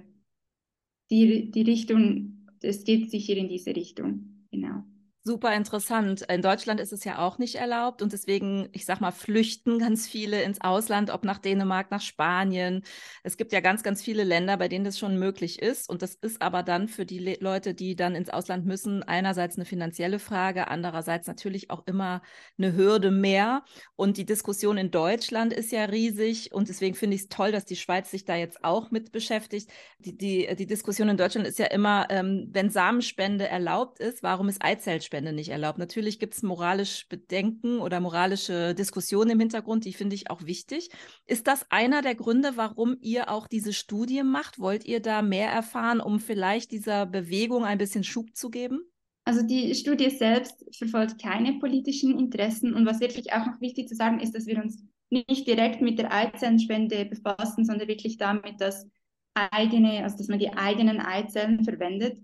die, 1.10 1.52
die 1.52 1.62
Richtung, 1.62 2.48
es 2.62 2.84
geht 2.84 3.10
sicher 3.10 3.36
in 3.36 3.48
diese 3.48 3.76
Richtung. 3.76 4.46
Genau. 4.52 4.84
Super 5.30 5.54
interessant. 5.56 6.24
In 6.24 6.42
Deutschland 6.42 6.80
ist 6.80 6.92
es 6.92 7.04
ja 7.04 7.20
auch 7.20 7.38
nicht 7.38 7.54
erlaubt 7.54 8.02
und 8.02 8.14
deswegen, 8.14 8.68
ich 8.72 8.88
sag 8.88 9.00
mal, 9.00 9.12
flüchten 9.12 9.78
ganz 9.78 10.08
viele 10.08 10.42
ins 10.42 10.60
Ausland, 10.60 11.12
ob 11.12 11.24
nach 11.24 11.38
Dänemark, 11.38 11.92
nach 11.92 12.02
Spanien. 12.02 12.84
Es 13.22 13.38
gibt 13.38 13.52
ja 13.52 13.60
ganz, 13.60 13.84
ganz 13.84 14.02
viele 14.02 14.24
Länder, 14.24 14.58
bei 14.58 14.68
denen 14.68 14.86
das 14.86 14.98
schon 14.98 15.20
möglich 15.20 15.62
ist. 15.62 15.88
Und 15.88 16.02
das 16.02 16.16
ist 16.16 16.42
aber 16.42 16.64
dann 16.64 16.88
für 16.88 17.06
die 17.06 17.20
Le 17.20 17.38
Leute, 17.42 17.76
die 17.76 17.96
dann 17.96 18.16
ins 18.16 18.32
Ausland 18.32 18.66
müssen, 18.66 19.04
einerseits 19.04 19.56
eine 19.56 19.66
finanzielle 19.66 20.18
Frage, 20.18 20.68
andererseits 20.68 21.28
natürlich 21.28 21.70
auch 21.70 21.86
immer 21.86 22.24
eine 22.58 22.76
Hürde 22.76 23.12
mehr. 23.12 23.64
Und 23.96 24.18
die 24.18 24.26
Diskussion 24.26 24.80
in 24.80 24.90
Deutschland 24.90 25.54
ist 25.54 25.72
ja 25.72 25.86
riesig 25.86 26.54
und 26.54 26.70
deswegen 26.70 26.96
finde 26.96 27.16
ich 27.16 27.22
es 27.22 27.30
toll, 27.30 27.52
dass 27.52 27.66
die 27.66 27.76
Schweiz 27.76 28.10
sich 28.10 28.26
da 28.26 28.36
jetzt 28.36 28.64
auch 28.64 28.90
mit 28.90 29.12
beschäftigt. 29.12 29.70
Die, 30.00 30.18
die, 30.18 30.56
die 30.56 30.66
Diskussion 30.66 31.08
in 31.08 31.18
Deutschland 31.18 31.46
ist 31.46 31.60
ja 31.60 31.68
immer, 31.68 32.08
ähm, 32.10 32.50
wenn 32.52 32.72
Samenspende 32.72 33.48
erlaubt 33.48 34.00
ist, 34.00 34.24
warum 34.24 34.50
ist 34.50 34.64
Eizellspende 34.66 35.19
Spende 35.20 35.34
nicht 35.34 35.50
erlaubt. 35.50 35.78
Natürlich 35.78 36.18
gibt 36.18 36.34
es 36.34 36.44
moralisch 36.44 37.06
Bedenken 37.10 37.80
oder 37.80 38.00
moralische 38.00 38.74
Diskussionen 38.74 39.32
im 39.32 39.40
Hintergrund, 39.42 39.84
die 39.84 39.92
finde 39.92 40.16
ich 40.16 40.32
auch 40.32 40.46
wichtig. 40.46 40.90
Ist 41.26 41.48
das 41.48 41.70
einer 41.70 42.02
der 42.02 42.16
Gründe, 42.16 42.54
warum 42.56 42.96
ihr 43.02 43.30
auch 43.30 43.46
diese 43.46 43.74
Studie 43.74 44.24
macht? 44.24 44.60
Wollt 44.60 44.86
ihr 44.86 45.02
da 45.02 45.22
mehr 45.22 45.50
erfahren, 45.50 46.00
um 46.00 46.22
vielleicht 46.22 46.72
dieser 46.72 47.06
Bewegung 47.06 47.66
ein 47.66 47.78
bisschen 47.78 48.06
Schub 48.06 48.34
zu 48.34 48.50
geben? 48.50 48.80
Also 49.26 49.46
die 49.46 49.76
Studie 49.76 50.10
selbst 50.10 50.64
verfolgt 50.74 51.22
keine 51.22 51.60
politischen 51.60 52.18
Interessen 52.18 52.74
und 52.74 52.86
was 52.86 53.02
wirklich 53.02 53.34
auch 53.34 53.46
noch 53.46 53.60
wichtig 53.60 53.90
zu 53.90 53.96
sagen 53.96 54.22
ist, 54.22 54.34
dass 54.34 54.46
wir 54.46 54.64
uns 54.64 54.82
nicht 55.10 55.46
direkt 55.46 55.82
mit 55.82 56.00
der 56.00 56.14
Eizellenspende 56.14 57.04
befassen, 57.04 57.66
sondern 57.66 57.90
wirklich 57.90 58.16
damit, 58.16 58.62
dass 58.62 58.88
eigene, 59.34 60.02
also 60.02 60.16
dass 60.16 60.30
man 60.30 60.40
die 60.40 60.54
eigenen 60.54 61.02
Eizellen 61.02 61.66
verwendet. 61.66 62.18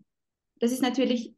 Das 0.62 0.72
ist 0.72 0.82
natürlich 0.82 1.35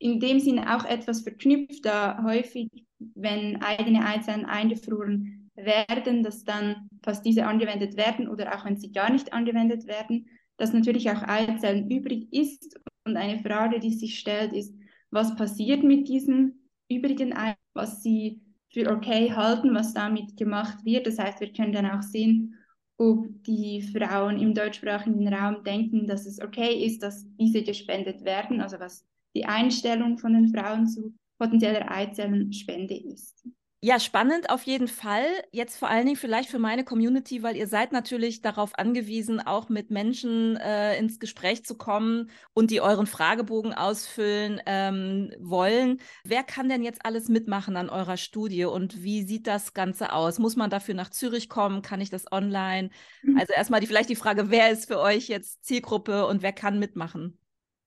in 0.00 0.18
dem 0.18 0.40
Sinne 0.40 0.74
auch 0.74 0.84
etwas 0.84 1.20
verknüpft, 1.20 1.84
da 1.84 2.22
häufig, 2.24 2.68
wenn 2.98 3.62
eigene 3.62 4.04
Eizellen 4.04 4.46
eingefroren 4.46 5.50
werden, 5.54 6.22
dass 6.22 6.42
dann 6.44 6.88
fast 7.04 7.24
diese 7.24 7.46
angewendet 7.46 7.96
werden 7.96 8.26
oder 8.26 8.54
auch 8.54 8.64
wenn 8.64 8.78
sie 8.78 8.92
gar 8.92 9.12
nicht 9.12 9.32
angewendet 9.32 9.86
werden, 9.86 10.26
dass 10.56 10.72
natürlich 10.72 11.10
auch 11.10 11.22
Eizellen 11.22 11.90
übrig 11.90 12.32
ist. 12.32 12.80
Und 13.04 13.16
eine 13.16 13.42
Frage, 13.42 13.78
die 13.78 13.92
sich 13.92 14.18
stellt, 14.18 14.52
ist, 14.52 14.74
was 15.10 15.36
passiert 15.36 15.82
mit 15.82 16.08
diesen 16.08 16.68
übrigen 16.88 17.34
Eizellen, 17.34 17.56
was 17.74 18.02
sie 18.02 18.40
für 18.72 18.90
okay 18.90 19.32
halten, 19.32 19.74
was 19.74 19.92
damit 19.92 20.36
gemacht 20.36 20.84
wird. 20.84 21.06
Das 21.06 21.18
heißt, 21.18 21.40
wir 21.40 21.52
können 21.52 21.72
dann 21.72 21.90
auch 21.90 22.02
sehen, 22.02 22.54
ob 22.96 23.26
die 23.44 23.82
Frauen 23.82 24.38
im 24.38 24.54
deutschsprachigen 24.54 25.32
Raum 25.32 25.62
denken, 25.64 26.06
dass 26.06 26.26
es 26.26 26.40
okay 26.40 26.84
ist, 26.84 27.02
dass 27.02 27.26
diese 27.38 27.62
gespendet 27.62 28.24
werden, 28.24 28.60
also 28.60 28.78
was 28.78 29.06
die 29.34 29.44
Einstellung 29.44 30.18
von 30.18 30.32
den 30.34 30.54
Frauen 30.54 30.86
zu 30.86 31.14
potenzieller 31.38 31.90
Eizellenspende 31.90 32.96
ist. 32.96 33.46
Ja, 33.82 33.98
spannend 33.98 34.50
auf 34.50 34.64
jeden 34.64 34.88
Fall. 34.88 35.24
Jetzt 35.52 35.78
vor 35.78 35.88
allen 35.88 36.04
Dingen 36.04 36.18
vielleicht 36.18 36.50
für 36.50 36.58
meine 36.58 36.84
Community, 36.84 37.42
weil 37.42 37.56
ihr 37.56 37.66
seid 37.66 37.92
natürlich 37.92 38.42
darauf 38.42 38.78
angewiesen, 38.78 39.40
auch 39.40 39.70
mit 39.70 39.90
Menschen 39.90 40.56
äh, 40.58 40.98
ins 40.98 41.18
Gespräch 41.18 41.64
zu 41.64 41.78
kommen 41.78 42.30
und 42.52 42.70
die 42.70 42.82
euren 42.82 43.06
Fragebogen 43.06 43.72
ausfüllen 43.72 44.60
ähm, 44.66 45.32
wollen. 45.38 45.98
Wer 46.24 46.42
kann 46.42 46.68
denn 46.68 46.82
jetzt 46.82 47.06
alles 47.06 47.30
mitmachen 47.30 47.78
an 47.78 47.88
eurer 47.88 48.18
Studie 48.18 48.66
und 48.66 49.02
wie 49.02 49.22
sieht 49.22 49.46
das 49.46 49.72
Ganze 49.72 50.12
aus? 50.12 50.38
Muss 50.38 50.56
man 50.56 50.68
dafür 50.68 50.94
nach 50.94 51.08
Zürich 51.08 51.48
kommen? 51.48 51.80
Kann 51.80 52.02
ich 52.02 52.10
das 52.10 52.30
online? 52.30 52.90
Mhm. 53.22 53.38
Also 53.38 53.54
erstmal 53.54 53.80
die, 53.80 53.86
vielleicht 53.86 54.10
die 54.10 54.14
Frage, 54.14 54.50
wer 54.50 54.70
ist 54.70 54.88
für 54.88 55.00
euch 55.00 55.28
jetzt 55.28 55.64
Zielgruppe 55.64 56.26
und 56.26 56.42
wer 56.42 56.52
kann 56.52 56.78
mitmachen? 56.78 57.39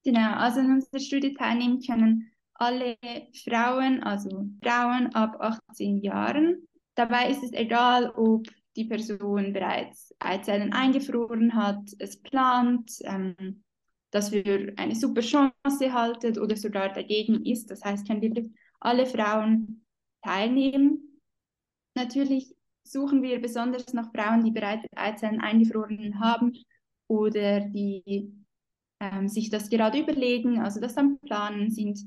Genau, 0.04 0.34
also 0.34 0.60
in 0.60 0.70
unserer 0.70 1.00
Studie 1.00 1.34
teilnehmen 1.34 1.80
können 1.80 2.30
alle 2.54 2.96
Frauen, 3.44 4.02
also 4.02 4.46
Frauen 4.62 5.14
ab 5.14 5.36
18 5.40 6.00
Jahren. 6.02 6.68
Dabei 6.94 7.30
ist 7.30 7.42
es 7.42 7.52
egal, 7.52 8.10
ob 8.10 8.46
die 8.76 8.84
Person 8.84 9.52
bereits 9.52 10.14
Eizellen 10.18 10.72
eingefroren 10.72 11.54
hat, 11.54 11.80
es 11.98 12.20
plant, 12.20 12.90
ähm, 13.04 13.64
das 14.10 14.28
für 14.30 14.72
eine 14.76 14.94
super 14.94 15.22
Chance 15.22 15.92
haltet 15.92 16.38
oder 16.38 16.56
sogar 16.56 16.92
dagegen 16.92 17.44
ist. 17.44 17.70
Das 17.70 17.82
heißt, 17.82 18.06
können 18.06 18.22
wirklich 18.22 18.50
alle 18.80 19.06
Frauen 19.06 19.84
teilnehmen. 20.22 21.20
Natürlich 21.96 22.54
suchen 22.84 23.22
wir 23.22 23.40
besonders 23.40 23.92
nach 23.94 24.12
Frauen, 24.12 24.44
die 24.44 24.50
bereits 24.50 24.84
Eizellen 24.94 25.40
eingefroren 25.40 26.20
haben 26.20 26.52
oder 27.08 27.60
die 27.60 28.43
ähm, 29.12 29.28
sich 29.28 29.50
das 29.50 29.70
gerade 29.70 30.00
überlegen, 30.00 30.60
also 30.60 30.80
das 30.80 30.96
am 30.96 31.18
Planen 31.20 31.70
sind. 31.70 32.00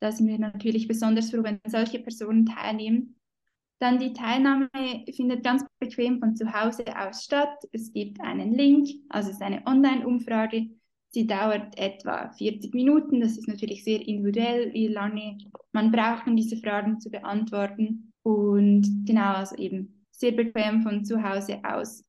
Da 0.00 0.12
sind 0.12 0.28
wir 0.28 0.38
natürlich 0.38 0.86
besonders 0.86 1.30
froh, 1.30 1.42
wenn 1.42 1.60
solche 1.66 1.98
Personen 1.98 2.46
teilnehmen. 2.46 3.16
Dann 3.80 3.98
die 3.98 4.12
Teilnahme 4.12 4.68
findet 5.14 5.44
ganz 5.44 5.64
bequem 5.78 6.18
von 6.18 6.34
zu 6.36 6.52
Hause 6.52 6.84
aus 6.96 7.24
statt. 7.24 7.56
Es 7.72 7.92
gibt 7.92 8.20
einen 8.20 8.52
Link, 8.52 8.88
also 9.08 9.30
es 9.30 9.36
ist 9.36 9.42
eine 9.42 9.64
Online-Umfrage. 9.66 10.68
Sie 11.10 11.26
dauert 11.26 11.78
etwa 11.78 12.30
40 12.32 12.74
Minuten. 12.74 13.20
Das 13.20 13.38
ist 13.38 13.48
natürlich 13.48 13.84
sehr 13.84 14.06
individuell, 14.06 14.72
wie 14.72 14.88
lange 14.88 15.38
man 15.72 15.90
braucht, 15.90 16.26
um 16.26 16.36
diese 16.36 16.56
Fragen 16.56 17.00
zu 17.00 17.10
beantworten. 17.10 18.12
Und 18.22 19.04
genau, 19.06 19.34
also 19.34 19.56
eben 19.56 20.04
sehr 20.10 20.32
bequem 20.32 20.82
von 20.82 21.04
zu 21.04 21.22
Hause 21.22 21.60
aus. 21.64 22.04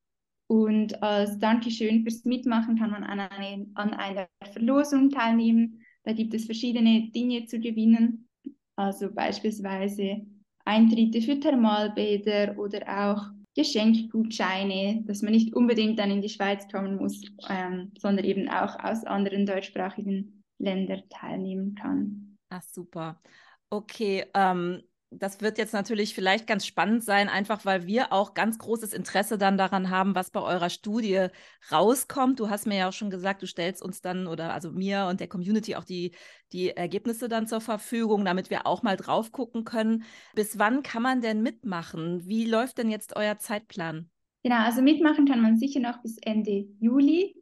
Und 0.51 1.03
als 1.03 1.37
Dankeschön 1.37 2.01
fürs 2.01 2.25
Mitmachen 2.25 2.75
kann 2.77 2.89
man 2.89 3.03
an, 3.03 3.19
eine, 3.19 3.67
an 3.75 3.93
einer 3.93 4.27
Verlosung 4.51 5.11
teilnehmen. 5.11 5.81
Da 6.03 6.13
gibt 6.13 6.33
es 6.33 6.45
verschiedene 6.45 7.11
Dinge 7.11 7.45
zu 7.45 7.59
gewinnen, 7.59 8.27
also 8.75 9.13
beispielsweise 9.13 10.25
Eintritte 10.65 11.21
für 11.21 11.39
Thermalbäder 11.39 12.57
oder 12.57 12.79
auch 12.87 13.27
Geschenkgutscheine, 13.55 15.03
dass 15.05 15.21
man 15.21 15.33
nicht 15.33 15.53
unbedingt 15.53 15.99
dann 15.99 16.09
in 16.09 16.21
die 16.21 16.29
Schweiz 16.29 16.67
kommen 16.71 16.95
muss, 16.95 17.21
ähm, 17.47 17.91
sondern 17.99 18.25
eben 18.25 18.49
auch 18.49 18.79
aus 18.79 19.03
anderen 19.03 19.45
deutschsprachigen 19.45 20.43
Ländern 20.57 21.03
teilnehmen 21.09 21.75
kann. 21.75 22.37
Ach 22.49 22.63
super. 22.63 23.21
Okay, 23.69 24.25
ähm, 24.33 24.81
das 25.11 25.41
wird 25.41 25.57
jetzt 25.57 25.73
natürlich 25.73 26.13
vielleicht 26.13 26.45
ganz 26.45 26.65
spannend 26.65 27.03
sein, 27.03 27.29
einfach 27.29 27.65
weil 27.65 27.87
wir 27.87 28.13
auch 28.13 28.35
ganz 28.35 28.59
großes 28.59 28.93
Interesse 28.93 29.37
dann 29.37 29.57
daran 29.57 29.89
haben, 29.89 30.13
was 30.13 30.29
bei 30.29 30.41
eurer 30.41 30.69
Studie 30.69 31.27
rauskommt. 31.71 32.39
Du 32.39 32.49
hast 32.49 32.67
mir 32.67 32.77
ja 32.77 32.89
auch 32.89 32.93
schon 32.93 33.09
gesagt, 33.09 33.41
du 33.41 33.47
stellst 33.47 33.81
uns 33.81 34.01
dann 34.01 34.27
oder 34.27 34.53
also 34.53 34.71
mir 34.71 35.07
und 35.09 35.19
der 35.19 35.27
Community 35.27 35.75
auch 35.75 35.83
die, 35.83 36.13
die 36.53 36.69
Ergebnisse 36.69 37.27
dann 37.27 37.47
zur 37.47 37.59
Verfügung, 37.59 38.23
damit 38.23 38.51
wir 38.51 38.67
auch 38.67 38.83
mal 38.83 38.97
drauf 38.97 39.31
gucken 39.31 39.65
können. 39.65 40.03
Bis 40.35 40.59
wann 40.59 40.83
kann 40.83 41.01
man 41.01 41.21
denn 41.21 41.41
mitmachen? 41.41 42.27
Wie 42.27 42.45
läuft 42.45 42.77
denn 42.77 42.91
jetzt 42.91 43.15
euer 43.15 43.39
Zeitplan? 43.39 44.09
Genau, 44.43 44.57
also 44.57 44.81
mitmachen 44.81 45.27
kann 45.27 45.41
man 45.41 45.57
sicher 45.57 45.79
noch 45.79 46.01
bis 46.03 46.17
Ende 46.19 46.67
Juli. 46.79 47.35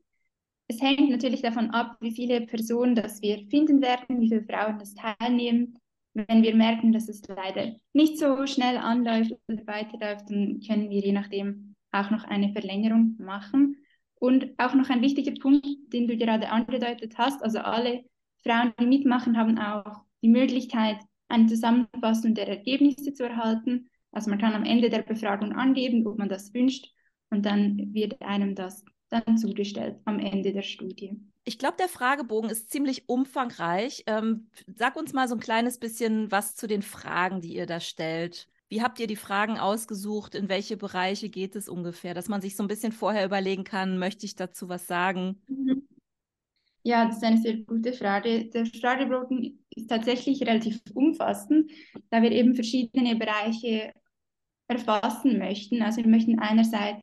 Es 0.69 0.81
hängt 0.81 1.09
natürlich 1.09 1.41
davon 1.41 1.71
ab, 1.71 1.97
wie 1.99 2.11
viele 2.11 2.41
Personen 2.41 2.95
das 2.95 3.21
wir 3.21 3.45
finden 3.49 3.81
werden, 3.81 4.21
wie 4.21 4.29
viele 4.29 4.43
Frauen 4.43 4.79
das 4.79 4.93
teilnehmen. 4.95 5.77
Wenn 6.25 6.41
wir 6.41 6.55
merken, 6.55 6.91
dass 6.93 7.09
es 7.09 7.21
leider 7.27 7.75
nicht 7.93 8.17
so 8.17 8.47
schnell 8.47 8.77
anläuft 8.77 9.33
oder 9.47 9.67
weiterläuft, 9.67 10.31
dann 10.31 10.59
können 10.65 10.89
wir 10.89 10.99
je 10.99 11.11
nachdem 11.11 11.75
auch 11.91 12.09
noch 12.09 12.23
eine 12.23 12.51
Verlängerung 12.53 13.15
machen. 13.19 13.77
Und 14.15 14.49
auch 14.57 14.73
noch 14.73 14.89
ein 14.89 15.03
wichtiger 15.03 15.39
Punkt, 15.39 15.67
den 15.93 16.07
du 16.07 16.17
gerade 16.17 16.49
angedeutet 16.49 17.19
hast, 17.19 17.43
also 17.43 17.59
alle 17.59 18.03
Frauen, 18.41 18.73
die 18.79 18.87
mitmachen, 18.87 19.37
haben 19.37 19.59
auch 19.59 20.01
die 20.23 20.29
Möglichkeit, 20.29 20.97
eine 21.27 21.45
Zusammenfassung 21.45 22.33
der 22.33 22.47
Ergebnisse 22.47 23.13
zu 23.13 23.23
erhalten. 23.23 23.87
Also 24.11 24.31
man 24.31 24.39
kann 24.39 24.55
am 24.55 24.63
Ende 24.63 24.89
der 24.89 25.03
Befragung 25.03 25.51
angeben, 25.51 26.07
ob 26.07 26.17
man 26.17 26.29
das 26.29 26.51
wünscht 26.51 26.87
und 27.29 27.45
dann 27.45 27.93
wird 27.93 28.19
einem 28.23 28.55
das 28.55 28.83
dann 29.09 29.37
zugestellt 29.37 29.97
am 30.05 30.17
Ende 30.17 30.51
der 30.51 30.63
Studie. 30.63 31.19
Ich 31.47 31.57
glaube, 31.57 31.77
der 31.79 31.87
Fragebogen 31.87 32.49
ist 32.49 32.71
ziemlich 32.71 33.07
umfangreich. 33.07 34.03
Ähm, 34.05 34.49
sag 34.75 34.97
uns 34.97 35.13
mal 35.13 35.29
so 35.29 35.35
ein 35.35 35.39
kleines 35.39 35.77
bisschen 35.77 36.29
was 36.29 36.57
zu 36.57 36.67
den 36.67 36.81
Fragen, 36.81 37.39
die 37.39 37.55
ihr 37.55 37.65
da 37.65 37.79
stellt. 37.79 38.49
Wie 38.67 38.81
habt 38.81 38.99
ihr 38.99 39.07
die 39.07 39.15
Fragen 39.15 39.57
ausgesucht? 39.57 40.35
In 40.35 40.49
welche 40.49 40.75
Bereiche 40.75 41.29
geht 41.29 41.55
es 41.55 41.69
ungefähr? 41.69 42.13
Dass 42.13 42.27
man 42.27 42.41
sich 42.41 42.57
so 42.57 42.63
ein 42.63 42.67
bisschen 42.67 42.91
vorher 42.91 43.25
überlegen 43.25 43.63
kann, 43.63 43.97
möchte 43.97 44.25
ich 44.25 44.35
dazu 44.35 44.67
was 44.67 44.87
sagen? 44.87 45.41
Mhm. 45.47 45.87
Ja, 46.83 47.05
das 47.05 47.15
ist 47.15 47.23
eine 47.23 47.37
sehr 47.37 47.57
gute 47.59 47.93
Frage. 47.93 48.49
Der 48.49 48.65
Fragebogen 48.65 49.63
ist 49.69 49.89
tatsächlich 49.89 50.41
relativ 50.41 50.81
umfassend, 50.93 51.71
da 52.09 52.21
wir 52.21 52.31
eben 52.33 52.55
verschiedene 52.55 53.15
Bereiche 53.15 53.93
erfassen 54.67 55.37
möchten. 55.37 55.81
Also 55.81 56.03
wir 56.03 56.09
möchten 56.09 56.39
einerseits 56.39 57.01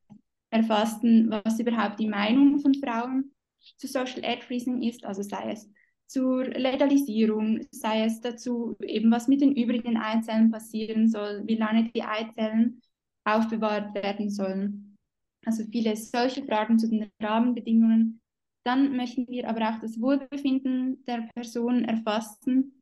erfassen, 0.51 1.31
was 1.31 1.59
überhaupt 1.59 1.99
die 1.99 2.09
Meinung 2.09 2.59
von 2.59 2.75
Frauen 2.75 3.34
zu 3.77 3.87
Social 3.87 4.25
Ad 4.25 4.43
Freezing 4.43 4.83
ist, 4.83 5.05
also 5.05 5.23
sei 5.23 5.53
es 5.53 5.71
zur 6.07 6.45
Legalisierung, 6.45 7.67
sei 7.71 8.05
es 8.05 8.21
dazu 8.21 8.77
eben, 8.83 9.11
was 9.11 9.29
mit 9.29 9.41
den 9.41 9.57
übrigen 9.57 9.97
Eizellen 9.97 10.51
passieren 10.51 11.09
soll, 11.09 11.43
wie 11.47 11.57
lange 11.57 11.91
die 11.95 12.03
Eizellen 12.03 12.81
aufbewahrt 13.25 13.95
werden 13.95 14.31
sollen. 14.31 14.97
Also 15.45 15.65
viele 15.65 15.97
solche 15.97 16.45
Fragen 16.45 16.79
zu 16.79 16.89
den 16.89 17.11
Rahmenbedingungen. 17.21 18.21
Dann 18.65 18.97
möchten 18.97 19.29
wir 19.29 19.49
aber 19.49 19.69
auch 19.69 19.81
das 19.81 20.01
Wohlbefinden 20.01 21.05
der 21.05 21.29
Person 21.35 21.85
erfassen. 21.85 22.81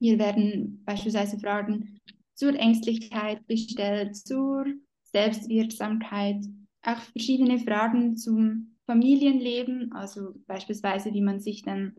Hier 0.00 0.18
werden 0.18 0.82
beispielsweise 0.84 1.38
Fragen 1.38 2.00
zur 2.34 2.54
Ängstlichkeit 2.54 3.46
gestellt, 3.46 4.16
zur 4.16 4.66
Selbstwirksamkeit, 5.04 6.44
auch 6.82 6.98
verschiedene 6.98 7.58
Fragen 7.58 8.16
zum 8.16 8.73
Familienleben, 8.86 9.92
also 9.92 10.34
beispielsweise, 10.46 11.14
wie 11.14 11.22
man 11.22 11.40
sich 11.40 11.62
dann 11.62 11.94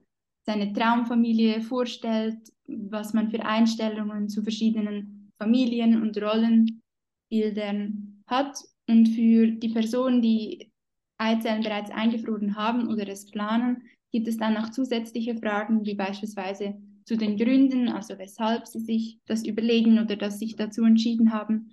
seine 0.45 0.71
Traumfamilie 0.73 1.61
vorstellt, 1.61 2.37
was 2.67 3.13
man 3.13 3.31
für 3.31 3.43
Einstellungen 3.43 4.29
zu 4.29 4.43
verschiedenen 4.43 5.31
Familien 5.37 6.01
und 6.01 6.21
Rollenbildern 6.21 8.23
hat. 8.27 8.57
Und 8.87 9.07
für 9.07 9.47
die 9.47 9.69
Personen, 9.69 10.21
die 10.21 10.71
Eizellen 11.17 11.63
bereits 11.63 11.89
eingefroren 11.89 12.55
haben 12.55 12.87
oder 12.87 13.07
es 13.07 13.25
planen, 13.25 13.83
gibt 14.11 14.27
es 14.27 14.37
dann 14.37 14.53
noch 14.53 14.69
zusätzliche 14.69 15.35
Fragen, 15.35 15.85
wie 15.85 15.95
beispielsweise 15.95 16.75
zu 17.05 17.17
den 17.17 17.37
Gründen, 17.37 17.89
also 17.89 18.17
weshalb 18.17 18.67
sie 18.67 18.79
sich 18.79 19.19
das 19.25 19.45
überlegen 19.45 19.99
oder 19.99 20.15
dass 20.15 20.39
sich 20.39 20.55
dazu 20.55 20.83
entschieden 20.83 21.33
haben. 21.33 21.71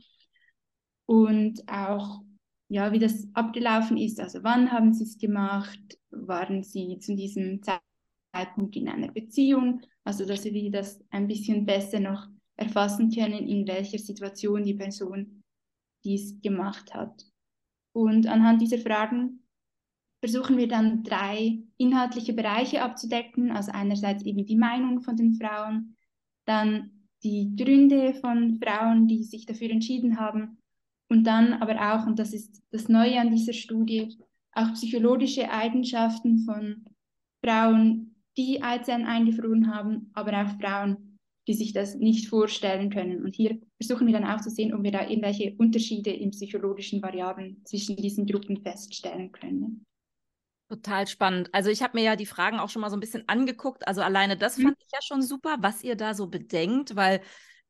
Und 1.07 1.69
auch 1.69 2.23
ja, 2.73 2.91
wie 2.91 2.99
das 2.99 3.29
abgelaufen 3.35 3.99
ist. 3.99 4.19
Also 4.19 4.43
wann 4.45 4.73
haben 4.73 4.95
Sie 4.95 5.05
es 5.05 5.19
gemacht? 5.19 5.99
Waren 6.11 6.63
Sie 6.63 6.99
zu 7.01 7.15
diesem 7.15 7.61
Zeitpunkt 7.63 8.77
in 8.77 8.89
einer 8.89 9.13
Beziehung? 9.13 9.83
Also 10.05 10.25
dass 10.25 10.45
wir 10.47 10.71
das 10.71 11.05
ein 11.11 11.27
bisschen 11.27 11.67
besser 11.67 12.01
noch 12.01 12.27
erfassen 12.57 13.11
können, 13.11 13.47
in 13.47 13.69
welcher 13.69 13.99
Situation 13.99 14.63
die 14.65 14.73
Person 14.73 15.43
dies 16.03 16.41
gemacht 16.41 16.95
hat. 16.95 17.27
Und 17.95 18.27
anhand 18.27 18.63
dieser 18.63 18.79
Fragen 18.79 19.47
versuchen 20.21 20.57
wir 20.57 20.67
dann 20.67 21.03
drei 21.03 21.63
inhaltliche 21.77 22.33
Bereiche 22.33 22.81
abzudecken. 22.81 23.51
Also 23.51 23.73
einerseits 23.73 24.25
eben 24.25 24.47
die 24.47 24.57
Meinung 24.57 25.03
von 25.03 25.15
den 25.15 25.35
Frauen, 25.35 25.95
dann 26.47 27.07
die 27.23 27.55
Gründe 27.55 28.15
von 28.15 28.59
Frauen, 28.63 29.09
die 29.09 29.25
sich 29.25 29.45
dafür 29.45 29.69
entschieden 29.69 30.19
haben 30.19 30.57
und 31.13 31.25
dann 31.25 31.53
aber 31.53 31.75
auch, 31.93 32.07
und 32.07 32.19
das 32.19 32.33
ist 32.33 32.63
das 32.71 32.89
Neue 32.89 33.21
an 33.21 33.31
dieser 33.31 33.53
Studie, 33.53 34.17
auch 34.53 34.73
psychologische 34.73 35.51
Eigenschaften 35.51 36.39
von 36.47 36.87
Frauen, 37.45 38.17
die 38.39 38.63
Eizellen 38.63 39.05
eingefroren 39.05 39.75
haben, 39.75 40.11
aber 40.15 40.33
auch 40.33 40.59
Frauen, 40.59 41.19
die 41.47 41.53
sich 41.53 41.75
das 41.75 41.97
nicht 41.97 42.29
vorstellen 42.29 42.89
können. 42.89 43.23
Und 43.23 43.35
hier 43.35 43.61
versuchen 43.79 44.07
wir 44.07 44.15
dann 44.15 44.25
auch 44.25 44.41
zu 44.41 44.49
sehen, 44.49 44.73
ob 44.73 44.83
wir 44.85 44.91
da 44.91 45.07
irgendwelche 45.07 45.55
Unterschiede 45.59 46.11
in 46.11 46.31
psychologischen 46.31 47.03
Variablen 47.03 47.63
zwischen 47.67 47.95
diesen 47.97 48.25
Gruppen 48.25 48.63
feststellen 48.63 49.33
können. 49.33 49.85
Total 50.71 51.07
spannend. 51.07 51.51
Also 51.53 51.69
ich 51.69 51.83
habe 51.83 51.99
mir 51.99 52.05
ja 52.05 52.17
die 52.17 52.25
Fragen 52.25 52.59
auch 52.59 52.71
schon 52.71 52.81
mal 52.81 52.89
so 52.89 52.97
ein 52.97 53.01
bisschen 53.01 53.29
angeguckt. 53.29 53.87
Also 53.87 54.01
alleine 54.01 54.39
das 54.39 54.57
mhm. 54.57 54.63
fand 54.63 54.79
ich 54.81 54.91
ja 54.91 55.03
schon 55.03 55.21
super, 55.21 55.57
was 55.61 55.85
ihr 55.85 55.95
da 55.95 56.15
so 56.15 56.29
bedenkt, 56.29 56.97
weil 56.97 57.21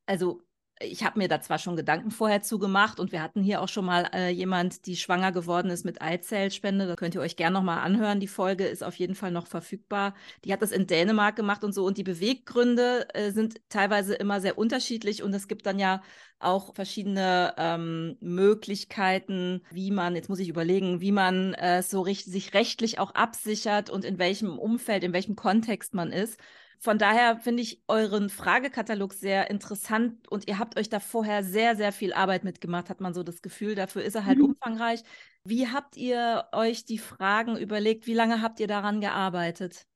also 0.07 0.43
ich 0.85 1.05
habe 1.05 1.19
mir 1.19 1.29
da 1.29 1.41
zwar 1.41 1.59
schon 1.59 1.77
Gedanken 1.77 2.11
vorher 2.11 2.43
zugemacht 2.43 3.01
und 3.01 3.13
wir 3.13 3.23
hatten 3.23 3.43
hier 3.43 3.61
auch 3.61 3.69
schon 3.69 3.85
mal 3.85 4.09
äh, 4.13 4.31
jemand, 4.31 4.87
die 4.87 4.97
schwanger 4.97 5.33
geworden 5.33 5.71
ist 5.71 5.85
mit 5.85 6.03
Eizellspende. 6.03 6.87
Da 6.87 6.97
könnt 6.97 7.15
ihr 7.15 7.21
euch 7.21 7.37
gerne 7.37 7.55
nochmal 7.55 7.79
anhören. 7.79 8.21
Die 8.21 8.29
Folge 8.29 8.67
ist 8.67 8.83
auf 8.83 8.97
jeden 8.97 9.15
Fall 9.15 9.31
noch 9.31 9.47
verfügbar. 9.47 10.15
Die 10.45 10.53
hat 10.53 10.63
das 10.63 10.73
in 10.73 10.87
Dänemark 10.87 11.37
gemacht 11.37 11.65
und 11.65 11.73
so. 11.73 11.85
Und 11.85 11.99
die 11.99 12.03
Beweggründe 12.03 13.09
äh, 13.15 13.31
sind 13.31 13.61
teilweise 13.69 14.15
immer 14.15 14.41
sehr 14.41 14.59
unterschiedlich 14.59 15.23
und 15.23 15.35
es 15.35 15.49
gibt 15.49 15.67
dann 15.67 15.79
ja 15.79 16.03
auch 16.39 16.75
verschiedene 16.75 17.55
ähm, 17.57 18.17
Möglichkeiten, 18.21 19.63
wie 19.71 19.91
man, 19.91 20.17
jetzt 20.17 20.29
muss 20.29 20.41
ich 20.41 20.49
überlegen, 20.49 21.01
wie 21.01 21.13
man 21.13 21.55
äh, 21.55 21.83
so 21.83 22.01
recht, 22.01 22.25
sich 22.27 22.55
rechtlich 22.55 22.99
auch 22.99 23.15
absichert 23.15 23.91
und 23.91 24.05
in 24.05 24.19
welchem 24.19 24.59
Umfeld, 24.59 25.05
in 25.05 25.13
welchem 25.13 25.37
Kontext 25.37 25.95
man 25.95 26.11
ist. 26.11 26.39
Von 26.83 26.99
daher 26.99 27.37
finde 27.37 27.63
ich 27.63 27.81
euren 27.87 28.29
Fragekatalog 28.29 29.13
sehr 29.13 29.51
interessant 29.51 30.27
und 30.27 30.49
ihr 30.49 30.59
habt 30.59 30.77
euch 30.77 30.89
da 30.89 30.99
vorher 30.99 31.45
sehr, 31.45 31.77
sehr 31.77 31.93
viel 31.93 32.13
Arbeit 32.13 32.43
mitgemacht, 32.43 32.91
hat 32.91 33.01
man 33.01 33.15
so 33.15 33.23
das 33.23 33.41
Gefühl. 33.41 33.77
Dafür 33.77 34.03
ist 34.03 34.17
er 34.17 34.27
halt 34.27 34.39
mhm. 34.39 34.47
umfangreich. 34.47 35.05
Wie 35.45 35.69
habt 35.69 35.97
ihr 35.97 36.49
euch 36.51 36.85
die 36.85 36.99
Fragen 36.99 37.57
überlegt? 37.57 38.09
Wie 38.09 38.15
lange 38.15 38.43
habt 38.43 38.59
ihr 38.59 38.67
daran 38.67 39.01
gearbeitet? 39.01 39.87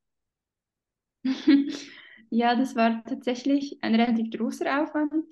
ja, 2.31 2.55
das 2.55 2.77
war 2.77 3.03
tatsächlich 3.03 3.83
ein 3.83 3.97
relativ 3.97 4.31
großer 4.31 4.81
Aufwand. 4.81 5.25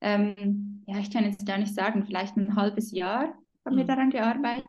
Ähm, 0.00 0.84
ja, 0.86 1.00
ich 1.00 1.10
kann 1.10 1.24
jetzt 1.24 1.44
gar 1.44 1.58
nicht 1.58 1.74
sagen, 1.74 2.06
vielleicht 2.06 2.38
ein 2.38 2.56
halbes 2.56 2.92
Jahr 2.92 3.34
haben 3.66 3.74
mhm. 3.74 3.76
wir 3.76 3.84
daran 3.84 4.08
gearbeitet. 4.08 4.66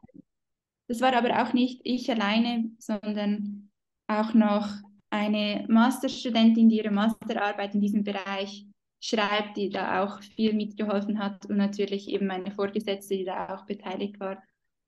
Das 0.89 0.99
war 0.99 1.15
aber 1.15 1.41
auch 1.41 1.53
nicht 1.53 1.79
ich 1.85 2.11
alleine, 2.11 2.71
sondern 2.77 3.71
auch 4.07 4.33
noch 4.33 4.67
eine 5.09 5.65
Masterstudentin, 5.67 6.69
die 6.69 6.77
ihre 6.77 6.91
Masterarbeit 6.91 7.75
in 7.75 7.81
diesem 7.81 8.03
Bereich 8.03 8.65
schreibt, 8.99 9.57
die 9.57 9.69
da 9.69 10.03
auch 10.03 10.21
viel 10.21 10.53
mitgeholfen 10.53 11.19
hat 11.19 11.45
und 11.45 11.57
natürlich 11.57 12.09
eben 12.09 12.27
meine 12.27 12.51
Vorgesetzte, 12.51 13.15
die 13.15 13.25
da 13.25 13.55
auch 13.55 13.65
beteiligt 13.65 14.19
war. 14.19 14.41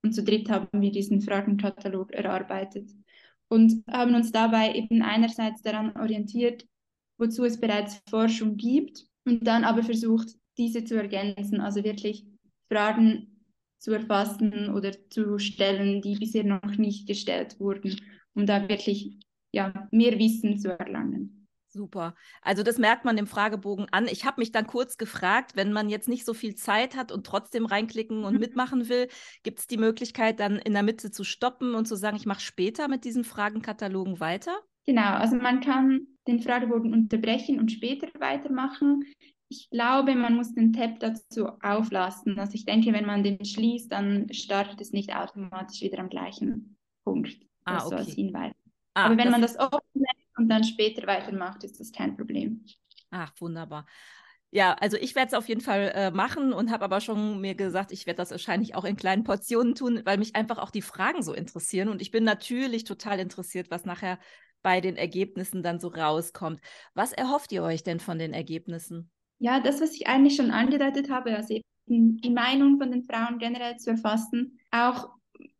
Und 0.03 0.13
zu 0.13 0.23
dritt 0.23 0.49
haben 0.49 0.81
wir 0.81 0.91
diesen 0.91 1.21
Fragenkatalog 1.21 2.11
erarbeitet 2.11 2.89
und 3.47 3.83
haben 3.87 4.15
uns 4.15 4.31
dabei 4.31 4.73
eben 4.73 5.01
einerseits 5.01 5.61
daran 5.61 5.95
orientiert, 5.97 6.65
wozu 7.17 7.45
es 7.45 7.59
bereits 7.59 8.01
Forschung 8.09 8.57
gibt 8.57 9.05
und 9.25 9.45
dann 9.45 9.63
aber 9.63 9.83
versucht, 9.83 10.29
diese 10.57 10.83
zu 10.83 10.95
ergänzen, 10.95 11.61
also 11.61 11.83
wirklich 11.83 12.25
Fragen 12.71 13.43
zu 13.79 13.91
erfassen 13.91 14.73
oder 14.73 14.91
zu 15.09 15.37
stellen, 15.37 16.01
die 16.01 16.15
bisher 16.15 16.43
noch 16.43 16.77
nicht 16.77 17.07
gestellt 17.07 17.59
wurden, 17.59 18.01
um 18.33 18.45
da 18.45 18.67
wirklich 18.67 19.19
ja, 19.57 19.87
mehr 19.91 20.17
Wissen 20.19 20.57
zu 20.59 20.77
erlangen. 20.77 21.47
Super. 21.69 22.15
Also 22.41 22.63
das 22.63 22.77
merkt 22.77 23.05
man 23.05 23.17
im 23.17 23.27
Fragebogen 23.27 23.87
an. 23.91 24.07
Ich 24.07 24.25
habe 24.25 24.39
mich 24.39 24.51
dann 24.51 24.67
kurz 24.67 24.97
gefragt, 24.97 25.55
wenn 25.55 25.73
man 25.73 25.89
jetzt 25.89 26.07
nicht 26.07 26.25
so 26.25 26.33
viel 26.33 26.55
Zeit 26.55 26.95
hat 26.95 27.11
und 27.11 27.25
trotzdem 27.25 27.65
reinklicken 27.65 28.23
und 28.23 28.35
mhm. 28.35 28.39
mitmachen 28.39 28.89
will, 28.89 29.09
gibt 29.43 29.59
es 29.59 29.67
die 29.67 29.77
Möglichkeit 29.77 30.39
dann 30.39 30.57
in 30.57 30.73
der 30.73 30.83
Mitte 30.83 31.11
zu 31.11 31.23
stoppen 31.23 31.75
und 31.75 31.87
zu 31.87 31.95
sagen, 31.95 32.15
ich 32.15 32.25
mache 32.25 32.41
später 32.41 32.87
mit 32.87 33.03
diesen 33.03 33.23
Fragenkatalogen 33.23 34.19
weiter? 34.19 34.57
Genau, 34.85 35.15
also 35.15 35.35
man 35.35 35.59
kann 35.59 36.07
den 36.27 36.39
Fragebogen 36.39 36.93
unterbrechen 36.93 37.59
und 37.59 37.71
später 37.71 38.07
weitermachen. 38.19 39.03
Ich 39.49 39.69
glaube, 39.69 40.15
man 40.15 40.35
muss 40.35 40.53
den 40.53 40.73
Tab 40.73 40.99
dazu 40.99 41.47
auflassen. 41.61 42.39
Also 42.39 42.53
ich 42.53 42.65
denke, 42.65 42.93
wenn 42.93 43.05
man 43.05 43.23
den 43.23 43.43
schließt, 43.43 43.91
dann 43.91 44.31
startet 44.31 44.79
es 44.81 44.93
nicht 44.93 45.13
automatisch 45.13 45.81
wieder 45.81 45.99
am 45.99 46.09
gleichen 46.09 46.77
Punkt. 47.03 47.37
Ah, 47.65 47.85
okay. 47.85 47.89
So 47.89 47.95
als 47.95 48.13
Hinweis. 48.13 48.53
Ah, 48.97 49.05
Aber 49.05 49.17
wenn 49.17 49.29
man 49.29 49.41
das 49.41 49.57
offen 49.59 49.79
lässt 49.93 50.37
und 50.37 50.49
dann 50.49 50.63
später 50.63 51.05
weitermacht, 51.05 51.63
ist 51.63 51.79
das 51.79 51.91
kein 51.91 52.17
Problem. 52.17 52.65
Ach, 53.11 53.31
wunderbar. 53.39 53.85
Ja, 54.49 54.73
also 54.73 54.97
ich 54.97 55.13
werde 55.13 55.27
es 55.27 55.33
auf 55.33 55.47
jeden 55.47 55.61
Fall 55.61 55.91
äh, 55.93 56.09
machen 56.09 56.51
und 56.51 56.71
habe 56.71 56.85
aber 56.85 56.99
schon 56.99 57.39
mir 57.39 57.53
gesagt, 57.53 57.91
ich 57.91 58.07
werde 58.07 58.17
das 58.17 58.31
wahrscheinlich 58.31 58.73
auch 58.75 58.85
in 58.85 58.95
kleinen 58.95 59.23
Portionen 59.23 59.75
tun, 59.75 60.01
weil 60.05 60.17
mich 60.17 60.35
einfach 60.35 60.57
auch 60.57 60.71
die 60.71 60.81
Fragen 60.81 61.21
so 61.21 61.33
interessieren. 61.33 61.89
Und 61.89 62.01
ich 62.01 62.09
bin 62.11 62.23
natürlich 62.23 62.85
total 62.85 63.19
interessiert, 63.19 63.69
was 63.69 63.85
nachher 63.85 64.17
bei 64.63 64.81
den 64.81 64.95
Ergebnissen 64.95 65.61
dann 65.61 65.79
so 65.79 65.89
rauskommt. 65.89 66.59
Was 66.95 67.13
erhofft 67.13 67.51
ihr 67.51 67.61
euch 67.61 67.83
denn 67.83 67.99
von 67.99 68.17
den 68.17 68.33
Ergebnissen? 68.33 69.11
Ja, 69.37 69.59
das, 69.59 69.79
was 69.79 69.93
ich 69.93 70.07
eigentlich 70.07 70.35
schon 70.35 70.49
angedeutet 70.49 71.11
habe, 71.11 71.35
also 71.35 71.53
eben 71.85 72.17
die 72.17 72.31
Meinung 72.31 72.79
von 72.79 72.89
den 72.89 73.03
Frauen 73.03 73.37
generell 73.37 73.77
zu 73.77 73.91
erfassen. 73.91 74.59
Auch 74.71 75.09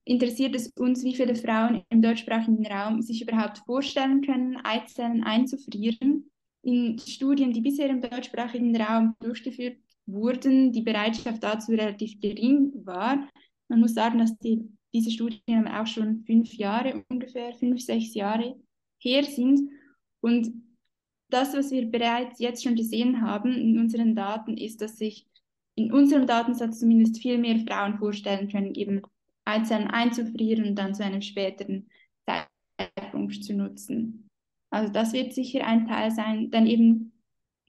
interessiert 0.08 0.56
es 0.56 0.70
uns, 0.70 1.04
wie 1.04 1.16
viele 1.16 1.36
Frauen 1.36 1.84
im 1.90 2.02
deutschsprachigen 2.02 2.66
Raum 2.66 3.02
sich 3.02 3.22
überhaupt 3.22 3.60
vorstellen 3.60 4.22
können, 4.22 4.58
Eizellen 4.64 5.24
einzufrieren. 5.24 6.30
In 6.64 6.98
Studien, 7.00 7.52
die 7.52 7.62
bisher 7.62 7.90
im 7.90 8.02
deutschsprachigen 8.02 8.76
Raum 8.76 9.16
durchgeführt 9.20 9.78
wurden, 10.06 10.72
die 10.72 10.82
Bereitschaft 10.82 11.44
dazu 11.44 11.72
relativ 11.72 12.20
gering 12.22 12.72
war. 12.86 13.28
Man 13.68 13.82
muss 13.82 13.94
sagen, 13.94 14.20
dass 14.20 14.38
die, 14.38 14.70
diese 14.94 15.12
Studien 15.12 15.68
auch 15.68 15.88
schon 15.88 16.24
fünf 16.26 16.54
Jahre 16.54 17.04
ungefähr, 17.10 17.54
fünf, 17.54 17.82
sechs 17.82 18.14
Jahre 18.14 18.56
her 19.00 19.24
sind. 19.24 19.70
Und 20.22 20.52
das, 21.30 21.54
was 21.54 21.72
wir 21.72 21.86
bereits 21.86 22.40
jetzt 22.40 22.64
schon 22.64 22.76
gesehen 22.76 23.22
haben 23.22 23.52
in 23.54 23.78
unseren 23.78 24.16
Daten, 24.16 24.56
ist, 24.56 24.82
dass 24.82 24.98
sich 24.98 25.28
in 25.76 25.92
unserem 25.92 26.26
Datensatz 26.26 26.80
zumindest 26.80 27.22
viel 27.22 27.38
mehr 27.38 27.60
Frauen 27.60 27.98
vorstellen 27.98 28.48
können, 28.50 28.74
eben 28.74 29.02
Eizellen 29.48 29.88
einzufrieren 29.88 30.66
und 30.66 30.76
dann 30.76 30.94
zu 30.94 31.04
einem 31.04 31.22
späteren 31.22 31.90
Zeitpunkt 32.26 33.44
zu 33.44 33.54
nutzen. 33.54 34.30
Also 34.70 34.92
das 34.92 35.14
wird 35.14 35.34
sicher 35.34 35.66
ein 35.66 35.88
Teil 35.88 36.12
sein. 36.12 36.52
Dann 36.52 36.68
eben, 36.68 37.14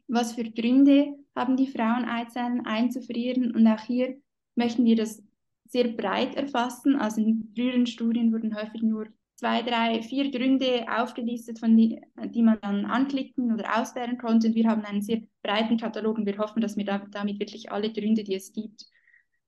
was 0.08 0.35
für 0.35 0.44
Gründe 0.44 1.14
haben 1.37 1.56
die 1.56 1.68
Frauen 1.68 2.04
Eizellen 2.04 2.66
einzufrieren? 2.66 3.52
Und 3.52 3.66
auch 3.66 3.80
hier 3.80 4.20
möchten 4.56 4.85
wir 4.85 4.97
das 4.97 5.23
sehr 5.68 5.88
breit 5.88 6.35
erfassen. 6.35 6.97
Also 6.97 7.20
in 7.20 7.52
früheren 7.54 7.87
Studien 7.87 8.32
wurden 8.32 8.56
häufig 8.56 8.82
nur 8.82 9.06
zwei, 9.37 9.62
drei, 9.62 10.02
vier 10.02 10.32
Gründe 10.32 10.87
aufgelistet, 10.90 11.61
von 11.61 11.76
die, 11.76 12.00
die 12.35 12.42
man 12.42 12.58
dann 12.61 12.85
anklicken 12.87 13.52
oder 13.52 13.80
auswählen 13.80 14.18
konnte. 14.18 14.49
Und 14.49 14.54
wir 14.56 14.68
haben 14.68 14.85
einen 14.85 15.02
sehr 15.02 15.23
breiten 15.42 15.76
Katalog 15.76 16.18
und 16.18 16.26
wir 16.26 16.38
hoffen, 16.38 16.61
dass 16.61 16.76
wir 16.76 16.85
da, 16.85 16.99
damit 17.11 17.38
wirklich 17.38 17.70
alle 17.70 17.92
Gründe, 17.92 18.25
die 18.25 18.35
es 18.35 18.52
gibt, 18.52 18.87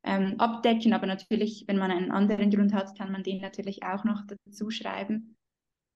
ähm, 0.05 0.35
abdecken. 0.39 0.93
Aber 0.93 1.07
natürlich, 1.07 1.65
wenn 1.67 1.79
man 1.79 1.91
einen 1.91 2.11
anderen 2.11 2.51
Grund 2.51 2.73
hat, 2.73 2.97
kann 2.97 3.13
man 3.13 3.23
den 3.23 3.41
natürlich 3.41 3.83
auch 3.83 4.05
noch 4.05 4.23
dazu 4.27 4.71
schreiben. 4.71 5.37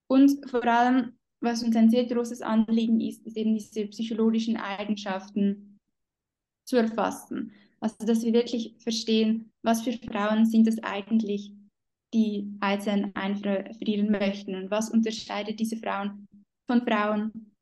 Und 0.09 0.49
vor 0.51 0.65
allem, 0.65 1.17
was 1.41 1.63
uns 1.63 1.77
ein 1.77 1.91
sehr 1.91 2.07
großes 2.07 2.43
Anliegen 2.43 3.01
ist, 3.01 3.27
ist 3.27 3.37
eben 3.37 3.55
diese 3.55 3.87
psychologischen 3.87 4.57
Eigenschaften 4.57 5.79
zu 6.67 6.77
erfassen. 6.77 7.53
Also, 7.81 8.07
dass 8.07 8.23
wir 8.25 8.33
wirklich 8.33 8.77
verstehen, 8.79 9.53
was 9.63 9.83
für 9.83 9.93
Frauen 9.93 10.47
sind 10.47 10.67
es 10.67 10.83
eigentlich, 10.83 11.53
die 12.15 12.57
Eizellen 12.61 13.15
einfrieren 13.15 14.11
möchten 14.11 14.55
und 14.55 14.71
was 14.71 14.89
unterscheidet 14.89 15.59
diese 15.59 15.77
Frauen 15.77 16.27
von 16.67 16.83
Frauen, 16.87 17.53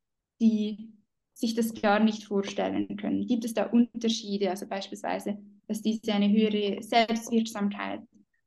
die 0.40 0.92
sich 1.35 1.55
das 1.55 1.74
gar 1.74 1.98
nicht 1.98 2.24
vorstellen 2.24 2.96
können. 2.96 3.26
Gibt 3.26 3.44
es 3.44 3.55
da 3.55 3.64
Unterschiede, 3.64 4.50
also 4.50 4.66
beispielsweise, 4.68 5.38
dass 5.72 5.82
diese 5.82 6.12
eine 6.12 6.30
höhere 6.30 6.82
Selbstwirksamkeit 6.82 8.00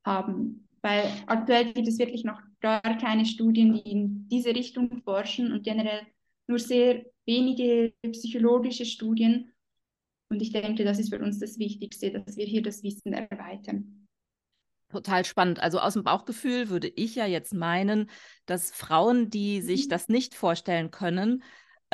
haben? 0.06 0.68
Weil 0.82 1.04
aktuell 1.26 1.74
gibt 1.74 1.88
es 1.88 1.98
wirklich 1.98 2.24
noch 2.24 2.40
gar 2.62 2.82
keine 2.82 3.26
Studien, 3.26 3.74
die 3.74 3.92
in 3.92 4.28
diese 4.30 4.50
Richtung 4.50 5.02
forschen 5.04 5.52
und 5.52 5.64
generell 5.64 6.02
nur 6.48 6.60
sehr 6.60 7.04
wenige 7.26 7.94
psychologische 8.12 8.86
Studien. 8.86 9.52
Und 10.30 10.42
ich 10.42 10.52
denke, 10.52 10.84
das 10.84 11.00
ist 11.00 11.14
für 11.14 11.20
uns 11.20 11.40
das 11.40 11.58
Wichtigste, 11.58 12.12
dass 12.12 12.38
wir 12.38 12.46
hier 12.46 12.62
das 12.62 12.84
Wissen 12.84 13.14
erweitern 13.14 14.06
total 14.90 15.26
spannend. 15.26 15.60
Also 15.60 15.80
aus 15.80 15.94
dem 15.94 16.04
Bauchgefühl 16.04 16.70
würde 16.70 16.88
ich 16.88 17.16
ja 17.16 17.26
jetzt 17.26 17.54
meinen, 17.54 18.10
dass 18.46 18.72
Frauen, 18.72 19.30
die 19.30 19.62
sich 19.62 19.86
mhm. 19.86 19.90
das 19.90 20.08
nicht 20.08 20.36
vorstellen 20.36 20.90
können, 20.90 21.44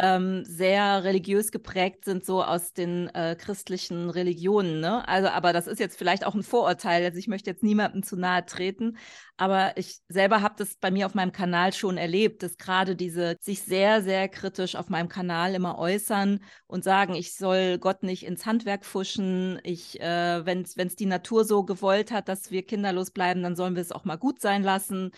ähm, 0.01 0.43
sehr 0.45 1.03
religiös 1.03 1.51
geprägt 1.51 2.05
sind, 2.05 2.25
so 2.25 2.43
aus 2.43 2.73
den 2.73 3.07
äh, 3.09 3.35
christlichen 3.39 4.09
Religionen. 4.09 4.79
Ne? 4.79 5.07
Also, 5.07 5.29
aber 5.29 5.53
das 5.53 5.67
ist 5.67 5.79
jetzt 5.79 5.95
vielleicht 5.95 6.25
auch 6.25 6.33
ein 6.33 6.41
Vorurteil. 6.41 7.05
Also 7.05 7.19
ich 7.19 7.27
möchte 7.27 7.51
jetzt 7.51 7.61
niemandem 7.61 8.01
zu 8.01 8.15
nahe 8.17 8.43
treten, 8.43 8.97
aber 9.37 9.77
ich 9.77 9.99
selber 10.09 10.41
habe 10.41 10.55
das 10.57 10.75
bei 10.75 10.89
mir 10.89 11.05
auf 11.05 11.13
meinem 11.13 11.31
Kanal 11.31 11.71
schon 11.71 11.97
erlebt, 11.97 12.41
dass 12.41 12.57
gerade 12.57 12.95
diese 12.95 13.37
sich 13.41 13.61
sehr, 13.61 14.01
sehr 14.01 14.27
kritisch 14.27 14.75
auf 14.75 14.89
meinem 14.89 15.07
Kanal 15.07 15.53
immer 15.53 15.77
äußern 15.77 16.39
und 16.65 16.83
sagen, 16.83 17.13
ich 17.13 17.35
soll 17.35 17.77
Gott 17.77 18.01
nicht 18.01 18.25
ins 18.25 18.47
Handwerk 18.47 18.85
fuschen. 18.85 19.59
Ich, 19.63 20.01
äh, 20.01 20.43
wenn 20.45 20.63
es 20.63 20.95
die 20.95 21.05
Natur 21.05 21.45
so 21.45 21.63
gewollt 21.63 22.11
hat, 22.11 22.27
dass 22.27 22.49
wir 22.49 22.63
kinderlos 22.65 23.11
bleiben, 23.11 23.43
dann 23.43 23.55
sollen 23.55 23.75
wir 23.75 23.83
es 23.83 23.91
auch 23.91 24.05
mal 24.05 24.17
gut 24.17 24.41
sein 24.41 24.63
lassen 24.63 25.11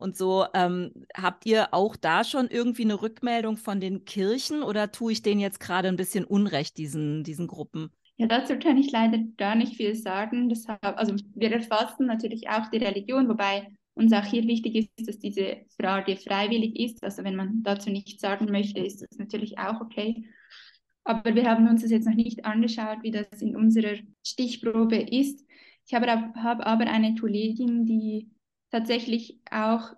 und 0.00 0.16
so. 0.16 0.46
Ähm, 0.54 0.92
habt 1.14 1.46
ihr 1.46 1.72
auch 1.72 1.96
da 1.96 2.24
schon 2.24 2.48
irgendwie 2.48 2.84
eine 2.84 3.00
Rückmeldung 3.00 3.56
von 3.56 3.80
den 3.80 4.04
Kirchen 4.04 4.62
oder 4.62 4.90
tue 4.90 5.12
ich 5.12 5.22
denen 5.22 5.40
jetzt 5.40 5.60
gerade 5.60 5.88
ein 5.88 5.96
bisschen 5.96 6.24
Unrecht, 6.24 6.78
diesen, 6.78 7.24
diesen 7.24 7.46
Gruppen? 7.46 7.90
Ja, 8.16 8.26
dazu 8.26 8.58
kann 8.58 8.76
ich 8.76 8.90
leider 8.90 9.18
gar 9.36 9.54
nicht 9.54 9.76
viel 9.76 9.94
sagen. 9.94 10.48
Deshalb, 10.48 10.80
also 10.82 11.14
wir 11.34 11.52
erfassen 11.52 12.06
natürlich 12.06 12.48
auch 12.50 12.68
die 12.70 12.78
Religion, 12.78 13.28
wobei 13.28 13.66
uns 13.94 14.12
auch 14.12 14.24
hier 14.24 14.44
wichtig 14.44 14.74
ist, 14.74 15.08
dass 15.08 15.18
diese 15.18 15.58
Frage 15.80 16.16
freiwillig 16.16 16.78
ist. 16.78 17.02
Also 17.02 17.24
wenn 17.24 17.36
man 17.36 17.62
dazu 17.62 17.90
nichts 17.90 18.20
sagen 18.20 18.46
möchte, 18.50 18.80
ist 18.80 19.02
das 19.02 19.18
natürlich 19.18 19.58
auch 19.58 19.80
okay. 19.80 20.24
Aber 21.04 21.34
wir 21.34 21.48
haben 21.48 21.66
uns 21.68 21.82
das 21.82 21.90
jetzt 21.90 22.06
noch 22.06 22.14
nicht 22.14 22.44
angeschaut, 22.44 22.98
wie 23.02 23.10
das 23.10 23.40
in 23.40 23.56
unserer 23.56 23.96
Stichprobe 24.24 24.96
ist. 24.96 25.44
Ich 25.86 25.94
habe, 25.94 26.06
habe 26.06 26.66
aber 26.66 26.86
eine 26.86 27.14
Kollegin, 27.14 27.84
die 27.84 28.30
tatsächlich 28.70 29.40
auch 29.50 29.94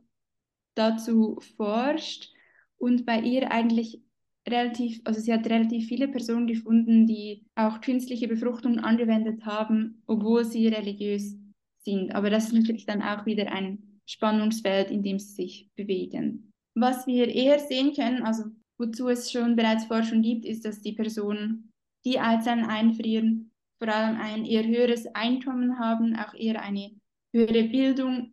dazu 0.75 1.39
forscht 1.57 2.33
und 2.79 3.07
bei 3.07 3.21
ihr 3.21 3.51
eigentlich 3.51 4.03
relativ, 4.49 5.01
also 5.05 5.21
sie 5.21 5.33
hat 5.33 5.47
relativ 5.47 5.87
viele 5.87 6.09
Personen 6.09 6.47
gefunden, 6.47 7.07
die 7.07 7.45
auch 7.55 7.81
künstliche 7.81 8.29
Befruchtung 8.29 8.81
angewendet 8.81 9.45
haben, 9.45 10.03
obwohl 10.07 10.45
sie 10.45 10.67
religiös 10.69 11.37
sind. 11.85 12.15
Aber 12.15 12.31
das 12.31 12.47
ist 12.47 12.55
natürlich 12.55 12.87
dann 12.87 13.03
auch 13.03 13.27
wieder 13.27 13.53
ein 13.53 14.01
Spannungsfeld, 14.07 14.91
in 14.91 15.03
dem 15.03 15.19
sie 15.19 15.35
sich 15.35 15.71
bewegen. 15.77 16.51
Was 16.75 17.07
wir 17.07 17.29
eher 17.29 17.59
sehen 17.59 17.95
können, 17.95 18.23
also 18.23 18.45
wozu 18.79 19.09
es 19.09 19.31
schon 19.31 19.55
bereits 19.55 19.85
Forschung 19.85 20.23
gibt, 20.23 20.45
ist, 20.45 20.65
dass 20.65 20.81
die 20.81 20.93
Personen, 20.93 21.71
die 22.05 22.19
Eizellen 22.19 22.65
einfrieren, 22.65 23.53
vor 23.79 23.89
allem 23.89 24.21
ein 24.21 24.45
eher 24.45 24.67
höheres 24.67 25.07
Einkommen 25.15 25.79
haben, 25.79 26.17
auch 26.17 26.35
eher 26.35 26.61
eine 26.63 26.91
höhere 27.33 27.65
Bildung 27.65 28.33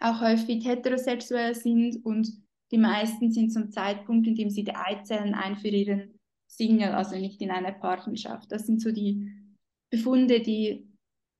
auch 0.00 0.20
häufig 0.20 0.66
heterosexuell 0.66 1.54
sind 1.54 2.04
und 2.04 2.28
die 2.70 2.78
meisten 2.78 3.32
sind 3.32 3.50
zum 3.52 3.70
Zeitpunkt, 3.70 4.26
in 4.26 4.34
dem 4.34 4.50
sie 4.50 4.64
die 4.64 4.74
Eizellen 4.74 5.34
einfrieren, 5.34 6.18
Single, 6.46 6.92
also 6.92 7.16
nicht 7.16 7.40
in 7.40 7.50
einer 7.50 7.72
Partnerschaft. 7.72 8.50
Das 8.52 8.66
sind 8.66 8.80
so 8.80 8.92
die 8.92 9.32
Befunde, 9.90 10.40
die 10.40 10.88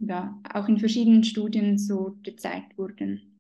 ja, 0.01 0.41
auch 0.53 0.69
in 0.69 0.79
verschiedenen 0.79 1.25
Studien 1.25 1.79
so 1.79 2.19
gezeigt 2.23 2.79
wurden. 2.79 3.39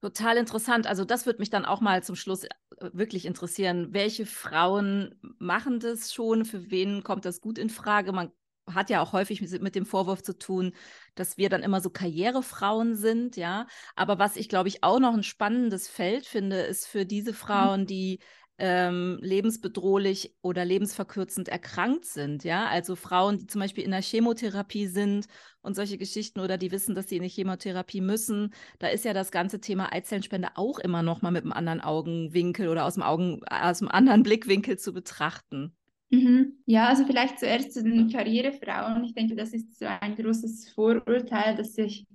Total 0.00 0.36
interessant. 0.36 0.86
Also 0.86 1.04
das 1.04 1.24
würde 1.24 1.38
mich 1.38 1.48
dann 1.48 1.64
auch 1.64 1.80
mal 1.80 2.02
zum 2.02 2.16
Schluss 2.16 2.44
äh, 2.44 2.48
wirklich 2.92 3.24
interessieren. 3.24 3.88
Welche 3.92 4.26
Frauen 4.26 5.14
machen 5.38 5.80
das 5.80 6.12
schon? 6.12 6.44
Für 6.44 6.70
wen 6.70 7.02
kommt 7.02 7.24
das 7.24 7.40
gut 7.40 7.58
in 7.58 7.70
Frage? 7.70 8.12
Man 8.12 8.30
hat 8.70 8.90
ja 8.90 9.00
auch 9.02 9.12
häufig 9.12 9.40
mit 9.60 9.74
dem 9.74 9.86
Vorwurf 9.86 10.22
zu 10.22 10.36
tun, 10.36 10.74
dass 11.14 11.36
wir 11.36 11.48
dann 11.48 11.62
immer 11.62 11.80
so 11.80 11.90
Karrierefrauen 11.90 12.96
sind, 12.96 13.36
ja. 13.36 13.66
Aber 13.94 14.18
was 14.18 14.36
ich, 14.36 14.48
glaube 14.48 14.68
ich, 14.68 14.82
auch 14.82 15.00
noch 15.00 15.14
ein 15.14 15.22
spannendes 15.22 15.88
Feld 15.88 16.26
finde, 16.26 16.60
ist 16.60 16.86
für 16.86 17.06
diese 17.06 17.32
mhm. 17.32 17.36
Frauen, 17.36 17.86
die 17.86 18.20
ähm, 18.58 19.18
lebensbedrohlich 19.20 20.36
oder 20.40 20.64
lebensverkürzend 20.64 21.48
erkrankt 21.48 22.04
sind. 22.04 22.44
Ja, 22.44 22.66
also 22.66 22.94
Frauen, 22.94 23.38
die 23.38 23.46
zum 23.46 23.60
Beispiel 23.60 23.84
in 23.84 23.90
der 23.90 24.02
Chemotherapie 24.02 24.86
sind 24.86 25.26
und 25.60 25.74
solche 25.74 25.98
Geschichten 25.98 26.40
oder 26.40 26.56
die 26.56 26.70
wissen, 26.70 26.94
dass 26.94 27.08
sie 27.08 27.16
in 27.16 27.22
die 27.24 27.28
Chemotherapie 27.28 28.00
müssen. 28.00 28.54
Da 28.78 28.88
ist 28.88 29.04
ja 29.04 29.12
das 29.12 29.32
ganze 29.32 29.60
Thema 29.60 29.92
Eizellenspende 29.92 30.50
auch 30.54 30.78
immer 30.78 31.02
noch 31.02 31.20
mal 31.22 31.32
mit 31.32 31.42
einem 31.42 31.52
anderen 31.52 31.80
Augenwinkel 31.80 32.68
oder 32.68 32.84
aus 32.84 32.94
dem 32.94 33.02
Augen, 33.02 33.40
aus 33.48 33.82
einem 33.82 33.90
anderen 33.90 34.22
Blickwinkel 34.22 34.78
zu 34.78 34.92
betrachten. 34.92 35.76
Mhm. 36.14 36.58
Ja, 36.66 36.88
also 36.88 37.04
vielleicht 37.04 37.40
zuerst 37.40 37.72
zu 37.72 37.82
den 37.82 38.08
Karrierefrauen. 38.08 39.04
Ich 39.04 39.14
denke, 39.14 39.34
das 39.34 39.52
ist 39.52 39.78
so 39.78 39.86
ein 39.86 40.14
großes 40.14 40.70
Vorurteil, 40.70 41.56
das 41.56 41.74
sich 41.74 42.06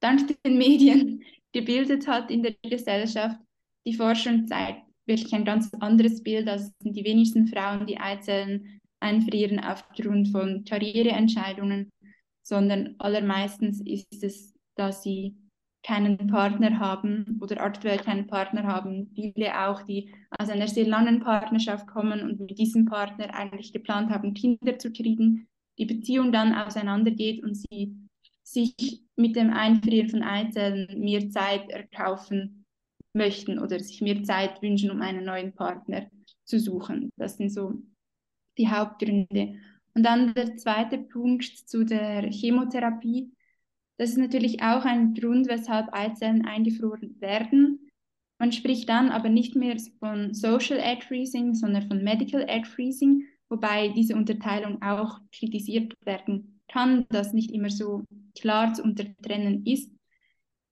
dank 0.00 0.34
den 0.42 0.56
Medien 0.56 1.22
gebildet 1.52 2.08
hat 2.08 2.30
in 2.30 2.42
der 2.42 2.54
Gesellschaft. 2.62 3.38
Die 3.86 3.94
Forschung 3.94 4.46
zeigt 4.46 4.82
wirklich 5.06 5.32
ein 5.34 5.44
ganz 5.44 5.70
anderes 5.74 6.22
Bild. 6.22 6.48
Sind 6.48 6.96
die 6.96 7.04
wenigsten 7.04 7.46
Frauen, 7.46 7.86
die 7.86 7.98
Eizellen 7.98 8.80
einfrieren 9.00 9.60
aufgrund 9.60 10.28
von 10.28 10.64
Karriereentscheidungen, 10.64 11.90
sondern 12.42 12.94
allermeistens 12.98 13.82
ist 13.82 14.24
es, 14.24 14.54
dass 14.76 15.02
sie 15.02 15.36
keinen 15.84 16.26
Partner 16.26 16.78
haben 16.78 17.38
oder 17.40 17.60
aktuell 17.60 17.98
keinen 17.98 18.26
Partner 18.26 18.64
haben. 18.64 19.10
Viele 19.14 19.66
auch, 19.66 19.82
die 19.82 20.12
aus 20.30 20.48
einer 20.48 20.66
sehr 20.66 20.86
langen 20.86 21.20
Partnerschaft 21.20 21.86
kommen 21.86 22.22
und 22.22 22.40
mit 22.40 22.58
diesem 22.58 22.86
Partner 22.86 23.34
eigentlich 23.34 23.72
geplant 23.72 24.10
haben, 24.10 24.34
Kinder 24.34 24.78
zu 24.78 24.90
kriegen, 24.90 25.46
die 25.78 25.84
Beziehung 25.84 26.32
dann 26.32 26.54
auseinandergeht 26.54 27.42
und 27.42 27.54
sie 27.54 27.96
sich 28.42 29.02
mit 29.16 29.36
dem 29.36 29.52
Einfrieren 29.52 30.08
von 30.08 30.22
Eizellen 30.22 31.00
mehr 31.00 31.28
Zeit 31.30 31.70
erkaufen 31.70 32.64
möchten 33.14 33.58
oder 33.58 33.78
sich 33.78 34.00
mehr 34.00 34.22
Zeit 34.22 34.60
wünschen, 34.62 34.90
um 34.90 35.00
einen 35.02 35.24
neuen 35.24 35.52
Partner 35.52 36.06
zu 36.44 36.58
suchen. 36.58 37.10
Das 37.16 37.36
sind 37.36 37.50
so 37.50 37.74
die 38.58 38.68
Hauptgründe. 38.68 39.56
Und 39.94 40.02
dann 40.02 40.34
der 40.34 40.56
zweite 40.56 40.98
Punkt 40.98 41.44
zu 41.44 41.84
der 41.84 42.30
Chemotherapie. 42.30 43.32
Das 43.96 44.10
ist 44.10 44.18
natürlich 44.18 44.60
auch 44.60 44.84
ein 44.84 45.14
Grund, 45.14 45.48
weshalb 45.48 45.92
Eizellen 45.92 46.44
eingefroren 46.44 47.20
werden. 47.20 47.90
Man 48.38 48.50
spricht 48.50 48.88
dann 48.88 49.10
aber 49.10 49.28
nicht 49.28 49.54
mehr 49.54 49.76
von 50.00 50.34
Social 50.34 50.78
Egg 50.78 51.04
Freezing, 51.06 51.54
sondern 51.54 51.86
von 51.86 52.02
Medical 52.02 52.42
Egg 52.48 52.66
Freezing, 52.66 53.24
wobei 53.48 53.88
diese 53.88 54.16
Unterteilung 54.16 54.82
auch 54.82 55.20
kritisiert 55.32 55.94
werden 56.04 56.60
kann, 56.68 57.06
dass 57.10 57.32
nicht 57.32 57.52
immer 57.52 57.70
so 57.70 58.02
klar 58.36 58.74
zu 58.74 58.82
untertrennen 58.82 59.64
ist. 59.64 59.92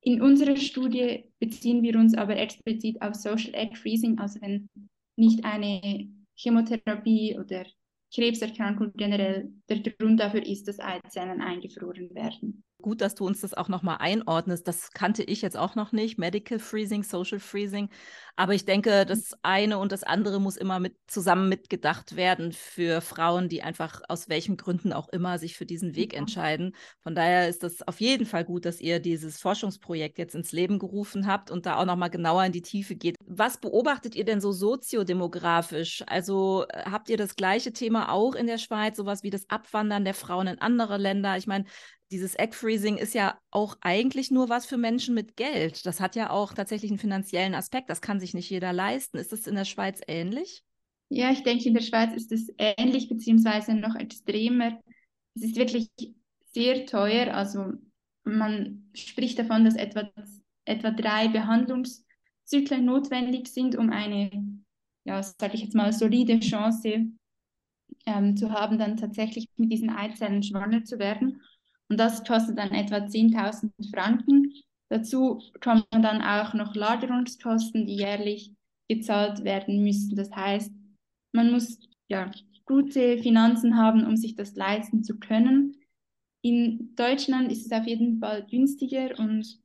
In 0.01 0.21
unserer 0.21 0.57
Studie 0.57 1.31
beziehen 1.39 1.81
wir 1.81 1.97
uns 1.97 2.13
aber 2.15 2.35
explizit 2.35 3.01
auf 3.01 3.15
Social 3.15 3.53
Egg 3.53 3.77
Freezing, 3.77 4.19
also 4.19 4.41
wenn 4.41 4.67
nicht 5.15 5.45
eine 5.45 6.09
Chemotherapie 6.35 7.37
oder 7.39 7.65
Krebserkrankung 8.13 8.91
generell 8.95 9.53
der 9.69 9.79
Grund 9.79 10.19
dafür 10.19 10.45
ist, 10.45 10.67
dass 10.67 10.79
Eizellen 10.81 11.41
eingefroren 11.41 12.13
werden 12.13 12.63
gut, 12.83 13.01
dass 13.01 13.15
du 13.15 13.25
uns 13.25 13.41
das 13.41 13.55
auch 13.55 13.69
nochmal 13.69 13.97
einordnest. 13.99 14.67
Das 14.67 14.91
kannte 14.91 15.23
ich 15.23 15.41
jetzt 15.41 15.57
auch 15.57 15.73
noch 15.73 15.91
nicht. 15.91 16.19
Medical 16.19 16.59
Freezing, 16.59 17.01
Social 17.01 17.39
Freezing. 17.39 17.89
Aber 18.35 18.53
ich 18.53 18.65
denke, 18.65 19.03
mhm. 19.03 19.07
das 19.07 19.31
eine 19.41 19.77
und 19.79 19.91
das 19.91 20.03
andere 20.03 20.39
muss 20.39 20.57
immer 20.57 20.79
mit 20.79 20.95
zusammen 21.07 21.49
mitgedacht 21.49 22.15
werden 22.15 22.51
für 22.51 23.01
Frauen, 23.01 23.49
die 23.49 23.63
einfach 23.63 24.01
aus 24.09 24.29
welchen 24.29 24.57
Gründen 24.57 24.93
auch 24.93 25.07
immer 25.09 25.39
sich 25.39 25.55
für 25.55 25.65
diesen 25.65 25.95
Weg 25.95 26.13
entscheiden. 26.13 26.75
Von 27.01 27.15
daher 27.15 27.47
ist 27.47 27.63
das 27.63 27.87
auf 27.87 27.99
jeden 28.01 28.25
Fall 28.25 28.43
gut, 28.43 28.65
dass 28.65 28.81
ihr 28.81 28.99
dieses 28.99 29.39
Forschungsprojekt 29.39 30.17
jetzt 30.17 30.35
ins 30.35 30.51
Leben 30.51 30.79
gerufen 30.79 31.27
habt 31.27 31.51
und 31.51 31.65
da 31.65 31.77
auch 31.77 31.85
nochmal 31.85 32.09
genauer 32.09 32.43
in 32.45 32.51
die 32.51 32.61
Tiefe 32.61 32.95
geht. 32.95 33.15
Was 33.25 33.57
beobachtet 33.57 34.15
ihr 34.15 34.25
denn 34.25 34.41
so 34.41 34.51
soziodemografisch? 34.51 36.03
Also 36.07 36.65
äh, 36.69 36.83
habt 36.89 37.09
ihr 37.09 37.17
das 37.17 37.35
gleiche 37.35 37.71
Thema 37.71 38.11
auch 38.11 38.35
in 38.35 38.47
der 38.47 38.57
Schweiz, 38.57 38.97
sowas 38.97 39.23
wie 39.23 39.29
das 39.29 39.49
Abwandern 39.49 40.05
der 40.05 40.13
Frauen 40.13 40.47
in 40.47 40.59
andere 40.59 40.97
Länder? 40.97 41.37
Ich 41.37 41.47
meine, 41.47 41.65
dieses 42.13 42.37
Egg 42.37 42.53
Freezing 42.55 42.97
ist 42.97 43.15
ja 43.15 43.39
auch 43.49 43.75
eigentlich 43.81 44.29
nur 44.29 44.47
was 44.47 44.67
für 44.67 44.77
Menschen 44.77 45.15
mit 45.15 45.35
Geld. 45.35 45.85
Das 45.87 45.99
hat 45.99 46.15
ja 46.15 46.29
auch 46.29 46.53
tatsächlich 46.53 46.91
einen 46.91 46.99
finanziellen 46.99 47.55
Aspekt. 47.55 47.89
Das 47.89 48.01
kann 48.01 48.19
sich 48.19 48.35
nicht 48.35 48.51
jeder 48.51 48.71
leisten. 48.71 49.17
Ist 49.17 49.31
das 49.31 49.47
in 49.47 49.55
der 49.55 49.65
Schweiz 49.65 49.99
ähnlich? 50.07 50.63
Ja, 51.09 51.31
ich 51.31 51.41
denke, 51.41 51.67
in 51.67 51.73
der 51.73 51.81
Schweiz 51.81 52.13
ist 52.15 52.31
es 52.31 52.53
ähnlich, 52.57 53.09
beziehungsweise 53.09 53.73
noch 53.73 53.95
extremer. 53.95 54.79
Es 55.35 55.41
ist 55.41 55.55
wirklich 55.55 55.89
sehr 56.53 56.85
teuer. 56.85 57.33
Also 57.33 57.73
man 58.23 58.89
spricht 58.93 59.39
davon, 59.39 59.65
dass 59.65 59.75
etwa, 59.75 60.07
etwa 60.65 60.91
drei 60.91 61.29
Behandlungszyklen 61.29 62.85
notwendig 62.85 63.47
sind, 63.47 63.75
um 63.75 63.89
eine, 63.89 64.29
ja, 65.03 65.23
sage 65.23 65.55
ich 65.55 65.61
jetzt 65.61 65.75
mal, 65.75 65.91
solide 65.91 66.39
Chance 66.39 67.07
ähm, 68.05 68.37
zu 68.37 68.51
haben, 68.51 68.77
dann 68.77 68.97
tatsächlich 68.97 69.47
mit 69.57 69.71
diesen 69.71 69.89
Eizellen 69.89 70.43
schwanger 70.43 70.83
zu 70.83 70.99
werden. 70.99 71.41
Und 71.93 71.99
das 71.99 72.23
kostet 72.23 72.57
dann 72.57 72.71
etwa 72.71 73.05
10.000 73.05 73.69
Franken. 73.93 74.51
Dazu 74.89 75.43
kommen 75.61 75.83
dann 75.91 76.23
auch 76.23 76.55
noch 76.55 76.73
Lagerungskosten, 76.73 77.85
die 77.85 77.97
jährlich 77.97 78.51
gezahlt 78.89 79.43
werden 79.43 79.83
müssen. 79.83 80.15
Das 80.15 80.31
heißt, 80.31 80.71
man 81.33 81.51
muss 81.51 81.77
ja 82.07 82.31
gute 82.65 83.19
Finanzen 83.19 83.77
haben, 83.77 84.07
um 84.07 84.17
sich 84.17 84.33
das 84.33 84.55
leisten 84.55 85.03
zu 85.03 85.19
können. 85.19 85.75
In 86.41 86.95
Deutschland 86.95 87.51
ist 87.51 87.67
es 87.67 87.71
auf 87.71 87.85
jeden 87.85 88.17
Fall 88.17 88.43
günstiger 88.47 89.19
und 89.19 89.59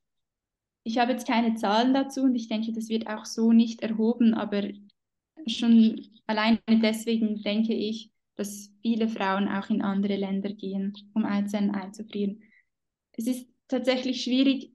ich 0.84 0.98
habe 0.98 1.12
jetzt 1.12 1.26
keine 1.26 1.54
Zahlen 1.54 1.94
dazu 1.94 2.24
und 2.24 2.34
ich 2.34 2.48
denke, 2.48 2.74
das 2.74 2.90
wird 2.90 3.06
auch 3.06 3.24
so 3.24 3.52
nicht 3.52 3.80
erhoben, 3.80 4.34
aber 4.34 4.68
schon 5.46 6.06
alleine 6.26 6.58
deswegen 6.68 7.42
denke 7.42 7.72
ich, 7.72 8.10
dass 8.38 8.70
viele 8.82 9.08
Frauen 9.08 9.48
auch 9.48 9.68
in 9.68 9.82
andere 9.82 10.16
Länder 10.16 10.52
gehen, 10.54 10.94
um 11.12 11.24
Eizellen 11.24 11.72
einzufrieren. 11.72 12.40
Es 13.12 13.26
ist 13.26 13.46
tatsächlich 13.66 14.22
schwierig, 14.22 14.72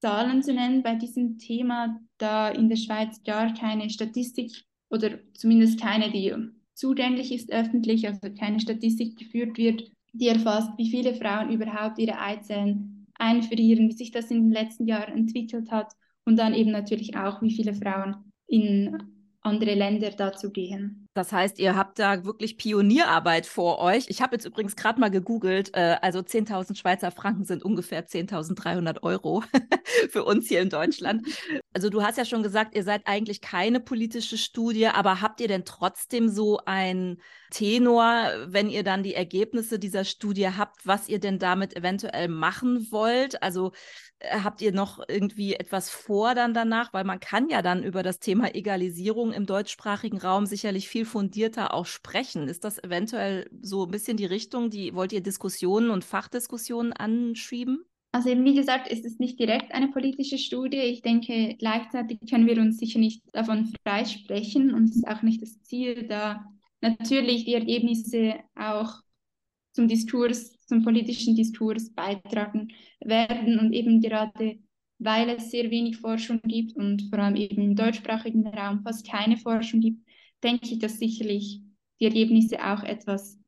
Zahlen 0.00 0.42
zu 0.42 0.54
nennen 0.54 0.82
bei 0.82 0.94
diesem 0.94 1.38
Thema, 1.38 2.00
da 2.18 2.48
in 2.48 2.68
der 2.68 2.76
Schweiz 2.76 3.22
gar 3.24 3.52
keine 3.54 3.90
Statistik 3.90 4.52
oder 4.88 5.18
zumindest 5.34 5.80
keine, 5.80 6.10
die 6.10 6.34
zugänglich 6.74 7.32
ist 7.32 7.52
öffentlich, 7.52 8.06
also 8.06 8.32
keine 8.38 8.60
Statistik 8.60 9.18
geführt 9.18 9.58
wird, 9.58 9.90
die 10.12 10.28
erfasst, 10.28 10.70
wie 10.76 10.90
viele 10.90 11.14
Frauen 11.14 11.50
überhaupt 11.50 11.98
ihre 11.98 12.18
Eizellen 12.18 13.06
einfrieren, 13.14 13.88
wie 13.88 13.92
sich 13.92 14.10
das 14.10 14.30
in 14.30 14.42
den 14.42 14.52
letzten 14.52 14.86
Jahren 14.86 15.14
entwickelt 15.14 15.70
hat 15.70 15.92
und 16.24 16.36
dann 16.36 16.54
eben 16.54 16.70
natürlich 16.70 17.16
auch, 17.16 17.42
wie 17.42 17.54
viele 17.54 17.74
Frauen 17.74 18.16
in 18.46 18.96
andere 19.40 19.74
Länder 19.74 20.10
dazu 20.10 20.50
gehen. 20.50 21.01
Das 21.14 21.30
heißt, 21.30 21.58
ihr 21.58 21.76
habt 21.76 21.98
da 21.98 22.24
wirklich 22.24 22.56
Pionierarbeit 22.56 23.44
vor 23.44 23.80
euch. 23.80 24.06
Ich 24.08 24.22
habe 24.22 24.34
jetzt 24.34 24.46
übrigens 24.46 24.76
gerade 24.76 24.98
mal 24.98 25.10
gegoogelt. 25.10 25.74
Äh, 25.74 25.96
also 26.00 26.20
10.000 26.20 26.76
Schweizer 26.76 27.10
Franken 27.10 27.44
sind 27.44 27.62
ungefähr 27.62 28.06
10.300 28.06 29.02
Euro 29.02 29.42
für 30.10 30.24
uns 30.24 30.48
hier 30.48 30.62
in 30.62 30.70
Deutschland. 30.70 31.26
Also 31.74 31.90
du 31.90 32.02
hast 32.02 32.16
ja 32.16 32.24
schon 32.24 32.42
gesagt, 32.42 32.74
ihr 32.74 32.82
seid 32.82 33.02
eigentlich 33.06 33.42
keine 33.42 33.80
politische 33.80 34.38
Studie, 34.38 34.86
aber 34.86 35.20
habt 35.20 35.40
ihr 35.40 35.48
denn 35.48 35.64
trotzdem 35.66 36.30
so 36.30 36.60
ein 36.64 37.18
Tenor, 37.50 38.30
wenn 38.46 38.70
ihr 38.70 38.82
dann 38.82 39.02
die 39.02 39.14
Ergebnisse 39.14 39.78
dieser 39.78 40.04
Studie 40.04 40.48
habt, 40.48 40.86
was 40.86 41.08
ihr 41.08 41.20
denn 41.20 41.38
damit 41.38 41.76
eventuell 41.76 42.28
machen 42.28 42.88
wollt? 42.90 43.42
Also 43.42 43.72
äh, 44.18 44.40
habt 44.40 44.60
ihr 44.62 44.72
noch 44.72 45.00
irgendwie 45.06 45.54
etwas 45.54 45.90
vor 45.90 46.34
dann 46.34 46.54
danach? 46.54 46.92
Weil 46.92 47.04
man 47.04 47.20
kann 47.20 47.48
ja 47.48 47.60
dann 47.62 47.82
über 47.82 48.02
das 48.02 48.20
Thema 48.20 48.54
Egalisierung 48.54 49.32
im 49.32 49.46
deutschsprachigen 49.46 50.18
Raum 50.18 50.46
sicherlich 50.46 50.88
viel 50.88 51.01
fundierter 51.04 51.74
auch 51.74 51.86
sprechen. 51.86 52.48
Ist 52.48 52.64
das 52.64 52.82
eventuell 52.82 53.48
so 53.60 53.84
ein 53.84 53.90
bisschen 53.90 54.16
die 54.16 54.26
Richtung, 54.26 54.70
die 54.70 54.94
wollt 54.94 55.12
ihr 55.12 55.22
Diskussionen 55.22 55.90
und 55.90 56.04
Fachdiskussionen 56.04 56.92
anschieben? 56.92 57.84
Also 58.12 58.28
eben 58.28 58.44
wie 58.44 58.54
gesagt, 58.54 58.88
ist 58.88 59.06
es 59.06 59.18
nicht 59.18 59.38
direkt 59.38 59.72
eine 59.72 59.88
politische 59.88 60.36
Studie. 60.36 60.78
Ich 60.78 61.00
denke, 61.02 61.56
gleichzeitig 61.58 62.18
können 62.28 62.46
wir 62.46 62.58
uns 62.58 62.78
sicher 62.78 62.98
nicht 62.98 63.22
davon 63.32 63.72
freisprechen 63.86 64.74
und 64.74 64.84
es 64.84 64.96
ist 64.96 65.08
auch 65.08 65.22
nicht 65.22 65.40
das 65.40 65.62
Ziel, 65.62 66.06
da 66.06 66.44
natürlich 66.82 67.44
die 67.46 67.54
Ergebnisse 67.54 68.34
auch 68.54 69.00
zum 69.72 69.88
Diskurs, 69.88 70.58
zum 70.66 70.84
politischen 70.84 71.34
Diskurs 71.36 71.90
beitragen 71.94 72.68
werden 73.00 73.58
und 73.58 73.72
eben 73.72 74.02
gerade 74.02 74.58
weil 75.04 75.30
es 75.30 75.50
sehr 75.50 75.70
wenig 75.70 75.98
Forschung 75.98 76.40
gibt 76.44 76.76
und 76.76 77.08
vor 77.10 77.18
allem 77.18 77.36
eben 77.36 77.62
im 77.62 77.74
deutschsprachigen 77.74 78.46
Raum 78.46 78.82
fast 78.82 79.08
keine 79.08 79.36
Forschung 79.36 79.80
gibt, 79.80 80.06
denke 80.42 80.66
ich, 80.66 80.78
dass 80.78 80.98
sicherlich 80.98 81.60
die 82.00 82.06
Ergebnisse 82.06 82.64
auch 82.64 82.82
etwas 82.82 83.38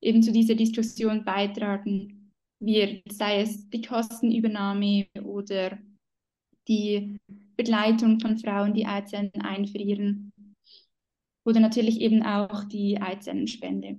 eben 0.00 0.22
zu 0.22 0.32
dieser 0.32 0.54
Diskussion 0.54 1.24
beitragen 1.24 2.32
wird, 2.60 3.02
sei 3.12 3.40
es 3.40 3.68
die 3.70 3.82
Kostenübernahme 3.82 5.06
oder 5.22 5.78
die 6.68 7.18
Begleitung 7.56 8.20
von 8.20 8.38
Frauen, 8.38 8.74
die 8.74 8.86
Eizellen 8.86 9.32
einfrieren 9.40 10.32
oder 11.44 11.60
natürlich 11.60 12.00
eben 12.00 12.22
auch 12.22 12.64
die 12.64 13.00
Eizellenspende. 13.00 13.98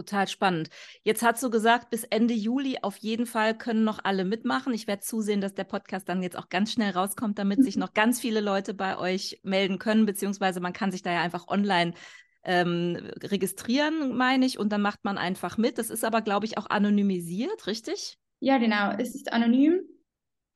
Total 0.00 0.26
spannend. 0.28 0.70
Jetzt 1.04 1.22
hast 1.22 1.42
du 1.42 1.50
gesagt, 1.50 1.90
bis 1.90 2.04
Ende 2.04 2.32
Juli 2.32 2.78
auf 2.80 2.96
jeden 2.96 3.26
Fall 3.26 3.54
können 3.54 3.84
noch 3.84 4.02
alle 4.02 4.24
mitmachen. 4.24 4.72
Ich 4.72 4.86
werde 4.86 5.02
zusehen, 5.02 5.42
dass 5.42 5.52
der 5.52 5.64
Podcast 5.64 6.08
dann 6.08 6.22
jetzt 6.22 6.38
auch 6.38 6.48
ganz 6.48 6.72
schnell 6.72 6.92
rauskommt, 6.92 7.38
damit 7.38 7.62
sich 7.62 7.76
noch 7.76 7.92
ganz 7.92 8.18
viele 8.18 8.40
Leute 8.40 8.72
bei 8.72 8.96
euch 8.96 9.40
melden 9.42 9.78
können, 9.78 10.06
beziehungsweise 10.06 10.60
man 10.60 10.72
kann 10.72 10.90
sich 10.90 11.02
da 11.02 11.12
ja 11.12 11.20
einfach 11.20 11.48
online 11.48 11.92
ähm, 12.44 12.96
registrieren, 13.22 14.16
meine 14.16 14.46
ich, 14.46 14.58
und 14.58 14.72
dann 14.72 14.80
macht 14.80 15.04
man 15.04 15.18
einfach 15.18 15.58
mit. 15.58 15.76
Das 15.76 15.90
ist 15.90 16.02
aber, 16.02 16.22
glaube 16.22 16.46
ich, 16.46 16.56
auch 16.56 16.70
anonymisiert, 16.70 17.66
richtig? 17.66 18.16
Ja, 18.38 18.56
genau. 18.56 18.92
Es 18.96 19.14
ist 19.14 19.34
anonym. 19.34 19.82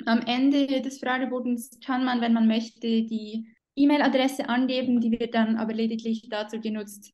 Am 0.07 0.23
Ende 0.23 0.81
des 0.81 1.01
Fragebogens 1.01 1.79
kann 1.85 2.03
man, 2.07 2.23
wenn 2.23 2.33
man 2.33 2.47
möchte, 2.47 2.81
die 2.81 3.47
E-Mail-Adresse 3.77 4.49
angeben, 4.49 5.03
die 5.03 5.11
wird 5.21 5.35
dann 5.35 5.57
aber 5.57 5.75
lediglich 5.75 6.31
dazu 6.31 6.63
genutzt, 6.63 7.13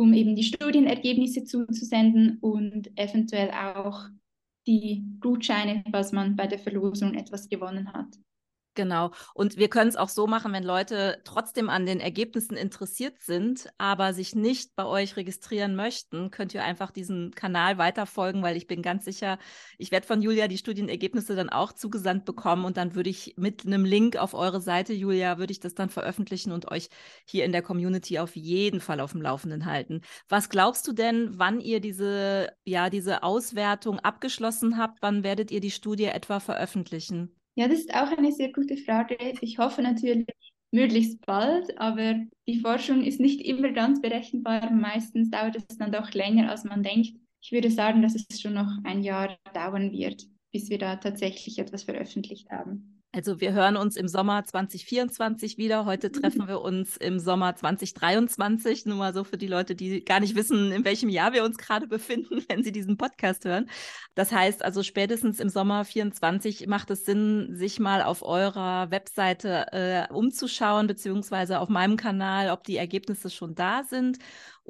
um 0.00 0.14
eben 0.14 0.34
die 0.34 0.44
Studienergebnisse 0.44 1.44
zuzusenden 1.44 2.38
und 2.40 2.90
eventuell 2.98 3.50
auch 3.50 4.08
die 4.66 5.04
Gutscheine, 5.20 5.84
was 5.90 6.12
man 6.12 6.36
bei 6.36 6.46
der 6.46 6.58
Verlosung 6.58 7.12
etwas 7.12 7.50
gewonnen 7.50 7.92
hat. 7.92 8.08
Genau. 8.74 9.10
Und 9.34 9.56
wir 9.56 9.68
können 9.68 9.88
es 9.88 9.96
auch 9.96 10.08
so 10.08 10.28
machen, 10.28 10.52
wenn 10.52 10.62
Leute 10.62 11.20
trotzdem 11.24 11.68
an 11.68 11.86
den 11.86 11.98
Ergebnissen 11.98 12.56
interessiert 12.56 13.18
sind, 13.18 13.68
aber 13.78 14.14
sich 14.14 14.36
nicht 14.36 14.76
bei 14.76 14.84
euch 14.84 15.16
registrieren 15.16 15.74
möchten, 15.74 16.30
könnt 16.30 16.54
ihr 16.54 16.62
einfach 16.62 16.92
diesen 16.92 17.32
Kanal 17.32 17.78
weiterfolgen, 17.78 18.44
weil 18.44 18.56
ich 18.56 18.68
bin 18.68 18.80
ganz 18.80 19.04
sicher, 19.04 19.38
ich 19.76 19.90
werde 19.90 20.06
von 20.06 20.22
Julia 20.22 20.46
die 20.46 20.56
Studienergebnisse 20.56 21.34
dann 21.34 21.48
auch 21.50 21.72
zugesandt 21.72 22.24
bekommen 22.24 22.64
und 22.64 22.76
dann 22.76 22.94
würde 22.94 23.10
ich 23.10 23.34
mit 23.36 23.66
einem 23.66 23.84
Link 23.84 24.16
auf 24.16 24.34
eure 24.34 24.60
Seite, 24.60 24.92
Julia, 24.92 25.38
würde 25.38 25.52
ich 25.52 25.60
das 25.60 25.74
dann 25.74 25.90
veröffentlichen 25.90 26.52
und 26.52 26.70
euch 26.70 26.90
hier 27.24 27.44
in 27.44 27.52
der 27.52 27.62
Community 27.62 28.20
auf 28.20 28.36
jeden 28.36 28.80
Fall 28.80 29.00
auf 29.00 29.12
dem 29.12 29.22
Laufenden 29.22 29.66
halten. 29.66 30.02
Was 30.28 30.48
glaubst 30.48 30.86
du 30.86 30.92
denn, 30.92 31.30
wann 31.38 31.60
ihr 31.60 31.80
diese, 31.80 32.52
ja, 32.64 32.88
diese 32.88 33.24
Auswertung 33.24 33.98
abgeschlossen 33.98 34.78
habt? 34.78 35.02
Wann 35.02 35.24
werdet 35.24 35.50
ihr 35.50 35.60
die 35.60 35.72
Studie 35.72 36.04
etwa 36.04 36.38
veröffentlichen? 36.38 37.39
Ja, 37.54 37.68
das 37.68 37.80
ist 37.80 37.94
auch 37.94 38.10
eine 38.16 38.32
sehr 38.32 38.52
gute 38.52 38.76
Frage. 38.76 39.16
Ich 39.40 39.58
hoffe 39.58 39.82
natürlich 39.82 40.26
möglichst 40.72 41.24
bald, 41.26 41.78
aber 41.78 42.14
die 42.46 42.60
Forschung 42.60 43.04
ist 43.04 43.20
nicht 43.20 43.40
immer 43.42 43.72
ganz 43.72 44.00
berechenbar. 44.00 44.70
Meistens 44.70 45.30
dauert 45.30 45.56
es 45.56 45.76
dann 45.78 45.92
doch 45.92 46.12
länger, 46.12 46.50
als 46.50 46.64
man 46.64 46.82
denkt. 46.82 47.12
Ich 47.42 47.52
würde 47.52 47.70
sagen, 47.70 48.02
dass 48.02 48.14
es 48.14 48.40
schon 48.40 48.54
noch 48.54 48.70
ein 48.84 49.02
Jahr 49.02 49.36
dauern 49.54 49.92
wird, 49.92 50.26
bis 50.52 50.70
wir 50.70 50.78
da 50.78 50.96
tatsächlich 50.96 51.58
etwas 51.58 51.84
veröffentlicht 51.84 52.50
haben. 52.50 52.99
Also 53.12 53.40
wir 53.40 53.52
hören 53.52 53.76
uns 53.76 53.96
im 53.96 54.06
Sommer 54.06 54.44
2024 54.44 55.58
wieder. 55.58 55.84
Heute 55.84 56.12
treffen 56.12 56.46
wir 56.48 56.60
uns 56.60 56.96
im 56.96 57.18
Sommer 57.18 57.56
2023. 57.56 58.86
Nur 58.86 58.98
mal 58.98 59.12
so 59.12 59.24
für 59.24 59.36
die 59.36 59.48
Leute, 59.48 59.74
die 59.74 60.04
gar 60.04 60.20
nicht 60.20 60.36
wissen, 60.36 60.70
in 60.70 60.84
welchem 60.84 61.08
Jahr 61.08 61.32
wir 61.32 61.42
uns 61.42 61.58
gerade 61.58 61.88
befinden, 61.88 62.44
wenn 62.48 62.62
sie 62.62 62.70
diesen 62.70 62.96
Podcast 62.96 63.44
hören. 63.44 63.68
Das 64.14 64.30
heißt 64.30 64.64
also 64.64 64.84
spätestens 64.84 65.40
im 65.40 65.48
Sommer 65.48 65.84
24 65.84 66.68
macht 66.68 66.90
es 66.90 67.04
Sinn, 67.04 67.56
sich 67.56 67.80
mal 67.80 68.02
auf 68.02 68.22
eurer 68.22 68.92
Webseite 68.92 69.66
äh, 69.72 70.12
umzuschauen, 70.12 70.86
beziehungsweise 70.86 71.58
auf 71.58 71.68
meinem 71.68 71.96
Kanal, 71.96 72.50
ob 72.50 72.62
die 72.62 72.76
Ergebnisse 72.76 73.28
schon 73.28 73.56
da 73.56 73.82
sind 73.82 74.18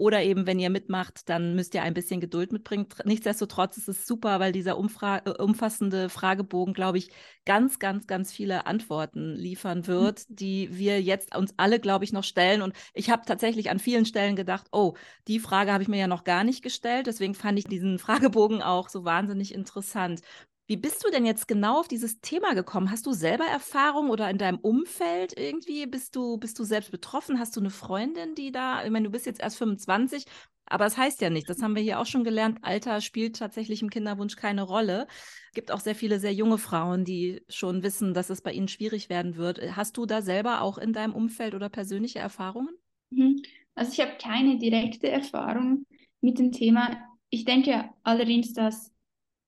oder 0.00 0.22
eben, 0.22 0.46
wenn 0.46 0.58
ihr 0.58 0.70
mitmacht, 0.70 1.28
dann 1.28 1.54
müsst 1.54 1.74
ihr 1.74 1.82
ein 1.82 1.92
bisschen 1.92 2.20
Geduld 2.20 2.52
mitbringen. 2.52 2.86
Nichtsdestotrotz 3.04 3.76
ist 3.76 3.88
es 3.88 4.06
super, 4.06 4.40
weil 4.40 4.50
dieser 4.50 4.78
Umfra 4.78 5.18
äh, 5.18 5.30
umfassende 5.30 6.08
Fragebogen, 6.08 6.72
glaube 6.72 6.96
ich, 6.96 7.10
ganz, 7.44 7.78
ganz, 7.78 8.06
ganz 8.06 8.32
viele 8.32 8.66
Antworten 8.66 9.34
liefern 9.34 9.86
wird, 9.86 10.24
mhm. 10.28 10.36
die 10.36 10.68
wir 10.78 11.02
jetzt 11.02 11.36
uns 11.36 11.52
alle, 11.58 11.80
glaube 11.80 12.04
ich, 12.04 12.12
noch 12.12 12.24
stellen. 12.24 12.62
Und 12.62 12.74
ich 12.94 13.10
habe 13.10 13.26
tatsächlich 13.26 13.68
an 13.68 13.78
vielen 13.78 14.06
Stellen 14.06 14.36
gedacht, 14.36 14.68
oh, 14.72 14.94
die 15.28 15.38
Frage 15.38 15.70
habe 15.70 15.82
ich 15.82 15.88
mir 15.88 15.98
ja 15.98 16.08
noch 16.08 16.24
gar 16.24 16.44
nicht 16.44 16.62
gestellt. 16.62 17.06
Deswegen 17.06 17.34
fand 17.34 17.58
ich 17.58 17.66
diesen 17.66 17.98
Fragebogen 18.00 18.62
auch 18.62 18.88
so 18.88 19.04
wahnsinnig 19.04 19.52
interessant. 19.52 20.22
Wie 20.70 20.76
bist 20.76 21.04
du 21.04 21.10
denn 21.10 21.26
jetzt 21.26 21.48
genau 21.48 21.80
auf 21.80 21.88
dieses 21.88 22.20
Thema 22.20 22.54
gekommen? 22.54 22.92
Hast 22.92 23.04
du 23.04 23.12
selber 23.12 23.42
Erfahrung 23.44 24.08
oder 24.08 24.30
in 24.30 24.38
deinem 24.38 24.60
Umfeld 24.60 25.36
irgendwie? 25.36 25.84
Bist 25.84 26.14
du, 26.14 26.38
bist 26.38 26.60
du 26.60 26.62
selbst 26.62 26.92
betroffen? 26.92 27.40
Hast 27.40 27.56
du 27.56 27.60
eine 27.60 27.70
Freundin, 27.70 28.36
die 28.36 28.52
da, 28.52 28.84
ich 28.84 28.90
meine, 28.92 29.06
du 29.06 29.10
bist 29.10 29.26
jetzt 29.26 29.40
erst 29.40 29.58
25, 29.58 30.26
aber 30.66 30.84
das 30.84 30.96
heißt 30.96 31.22
ja 31.22 31.28
nicht, 31.28 31.50
das 31.50 31.60
haben 31.60 31.74
wir 31.74 31.82
hier 31.82 31.98
auch 31.98 32.06
schon 32.06 32.22
gelernt, 32.22 32.60
Alter 32.62 33.00
spielt 33.00 33.36
tatsächlich 33.36 33.82
im 33.82 33.90
Kinderwunsch 33.90 34.36
keine 34.36 34.62
Rolle. 34.62 35.08
Es 35.48 35.54
gibt 35.54 35.72
auch 35.72 35.80
sehr 35.80 35.96
viele 35.96 36.20
sehr 36.20 36.32
junge 36.32 36.58
Frauen, 36.58 37.04
die 37.04 37.42
schon 37.48 37.82
wissen, 37.82 38.14
dass 38.14 38.30
es 38.30 38.40
bei 38.40 38.52
ihnen 38.52 38.68
schwierig 38.68 39.08
werden 39.08 39.34
wird. 39.34 39.60
Hast 39.74 39.96
du 39.96 40.06
da 40.06 40.22
selber 40.22 40.60
auch 40.60 40.78
in 40.78 40.92
deinem 40.92 41.16
Umfeld 41.16 41.56
oder 41.56 41.68
persönliche 41.68 42.20
Erfahrungen? 42.20 42.76
Mhm. 43.10 43.42
Also 43.74 43.90
ich 43.90 44.00
habe 44.00 44.12
keine 44.22 44.56
direkte 44.56 45.10
Erfahrung 45.10 45.84
mit 46.20 46.38
dem 46.38 46.52
Thema. 46.52 46.96
Ich 47.28 47.44
denke 47.44 47.90
allerdings, 48.04 48.52
dass 48.52 48.92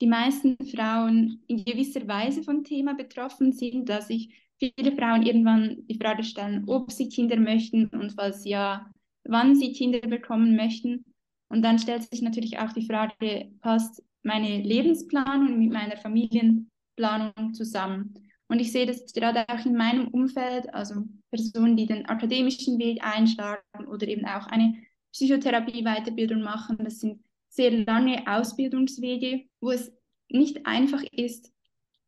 die 0.03 0.09
meisten 0.09 0.57
Frauen 0.67 1.45
in 1.47 1.65
gewisser 1.65 2.09
Weise 2.09 2.43
vom 2.43 2.65
Thema 2.65 2.95
betroffen 2.95 3.53
sind, 3.53 3.89
dass 3.89 4.09
sich 4.09 4.35
viele 4.59 4.97
Frauen 4.97 5.23
irgendwann 5.23 5.87
die 5.87 5.97
Frage 5.97 6.25
stellen, 6.25 6.65
ob 6.67 6.91
sie 6.91 7.09
Kinder 7.09 7.37
möchten 7.37 7.87
und 7.87 8.11
falls 8.11 8.45
ja, 8.45 8.91
wann 9.23 9.55
sie 9.55 9.73
Kinder 9.73 10.01
bekommen 10.01 10.57
möchten. 10.57 11.05
Und 11.49 11.63
dann 11.63 11.79
stellt 11.79 12.03
sich 12.03 12.21
natürlich 12.21 12.59
auch 12.59 12.73
die 12.73 12.85
Frage, 12.85 13.53
passt 13.61 14.03
meine 14.25 14.61
Lebensplanung 14.63 15.57
mit 15.57 15.71
meiner 15.73 15.97
Familienplanung 15.97 17.55
zusammen? 17.55 18.15
Und 18.49 18.59
ich 18.59 18.73
sehe 18.73 18.87
das 18.87 19.13
gerade 19.13 19.49
auch 19.49 19.65
in 19.65 19.77
meinem 19.77 20.09
Umfeld, 20.09 20.75
also 20.75 21.05
Personen, 21.31 21.77
die 21.77 21.87
den 21.87 22.07
akademischen 22.07 22.77
Weg 22.81 23.05
einschlagen 23.05 23.87
oder 23.87 24.09
eben 24.09 24.27
auch 24.27 24.49
eine 24.49 24.83
Psychotherapie-Weiterbildung 25.13 26.43
machen. 26.43 26.79
Das 26.81 26.99
sind 26.99 27.21
sehr 27.53 27.71
lange 27.85 28.27
Ausbildungswege, 28.27 29.45
wo 29.61 29.71
es 29.71 29.93
nicht 30.29 30.65
einfach 30.65 31.03
ist, 31.13 31.53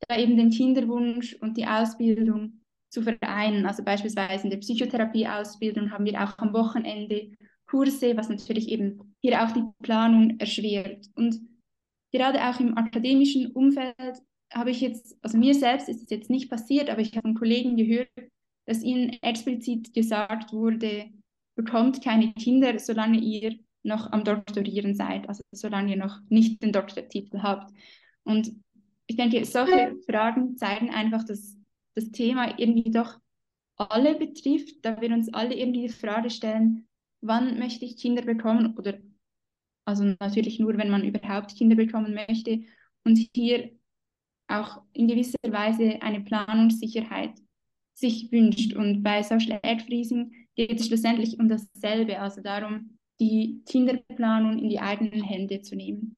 da 0.09 0.17
eben 0.17 0.37
den 0.37 0.51
Kinderwunsch 0.51 1.35
und 1.41 1.57
die 1.57 1.67
Ausbildung 1.67 2.61
zu 2.91 3.03
vereinen. 3.03 3.67
Also 3.67 3.85
beispielsweise 3.85 4.45
in 4.45 4.51
der 4.51 4.59
Psychotherapieausbildung 4.59 5.91
haben 5.91 6.07
wir 6.07 6.23
auch 6.23 6.39
am 6.39 6.53
Wochenende 6.55 7.33
Kurse, 7.67 8.17
was 8.17 8.29
natürlich 8.29 8.69
eben 8.69 9.15
hier 9.21 9.43
auch 9.43 9.53
die 9.53 9.65
Planung 9.83 10.39
erschwert. 10.39 11.07
Und 11.15 11.41
gerade 12.13 12.43
auch 12.49 12.61
im 12.61 12.77
akademischen 12.79 13.53
Umfeld 13.53 14.23
habe 14.53 14.71
ich 14.71 14.81
jetzt, 14.81 15.17
also 15.23 15.37
mir 15.37 15.55
selbst 15.55 15.89
ist 15.89 16.03
es 16.03 16.11
jetzt 16.11 16.31
nicht 16.31 16.49
passiert, 16.49 16.89
aber 16.89 17.01
ich 17.01 17.13
habe 17.13 17.23
von 17.23 17.35
Kollegen 17.35 17.77
gehört, 17.77 18.09
dass 18.67 18.83
ihnen 18.83 19.19
explizit 19.23 19.93
gesagt 19.93 20.53
wurde, 20.53 21.11
bekommt 21.55 22.03
keine 22.03 22.33
Kinder, 22.33 22.79
solange 22.79 23.19
ihr 23.19 23.59
noch 23.85 24.11
am 24.13 24.25
Doktorieren 24.25 24.95
seid, 24.95 25.29
also 25.29 25.43
solange 25.53 25.93
ihr 25.93 25.99
noch 25.99 26.21
nicht 26.29 26.63
den 26.63 26.73
Doktortitel 26.73 27.43
habt. 27.43 27.73
Und 28.25 28.53
ich 29.07 29.17
denke, 29.17 29.45
solche 29.45 29.97
Fragen 30.07 30.57
zeigen 30.57 30.91
einfach, 30.91 31.25
dass 31.25 31.57
das 31.95 32.11
Thema 32.11 32.59
irgendwie 32.59 32.91
doch 32.91 33.19
alle 33.77 34.17
betrifft, 34.17 34.85
da 34.85 35.01
wir 35.01 35.11
uns 35.11 35.33
alle 35.33 35.55
irgendwie 35.55 35.83
die 35.83 35.93
Frage 35.93 36.31
stellen, 36.31 36.89
wann 37.21 37.59
möchte 37.59 37.85
ich 37.85 37.97
Kinder 37.97 38.23
bekommen 38.23 38.77
oder 38.77 38.99
also 39.87 40.05
natürlich 40.19 40.59
nur, 40.59 40.77
wenn 40.79 40.91
man 40.91 41.05
überhaupt 41.05 41.57
Kinder 41.57 41.77
bekommen 41.77 42.15
möchte 42.15 42.65
und 43.05 43.19
hier 43.35 43.71
auch 44.49 44.83
in 44.93 45.09
gewisser 45.09 45.39
Weise 45.47 46.01
eine 46.01 46.21
Planungssicherheit 46.21 47.35
sich 47.95 48.31
wünscht. 48.33 48.75
Und 48.75 49.03
bei 49.03 49.23
Social 49.23 49.61
Egg 49.63 49.85
Freezing 49.85 50.33
geht 50.57 50.81
es 50.81 50.87
schlussendlich 50.87 51.39
um 51.39 51.49
dasselbe, 51.49 52.19
also 52.19 52.41
darum, 52.41 52.94
die 53.21 53.63
Kinderplanung 53.67 54.59
in 54.59 54.69
die 54.69 54.81
eigenen 54.81 55.23
Hände 55.23 55.63
zu 55.63 55.77
nehmen. 55.77 56.17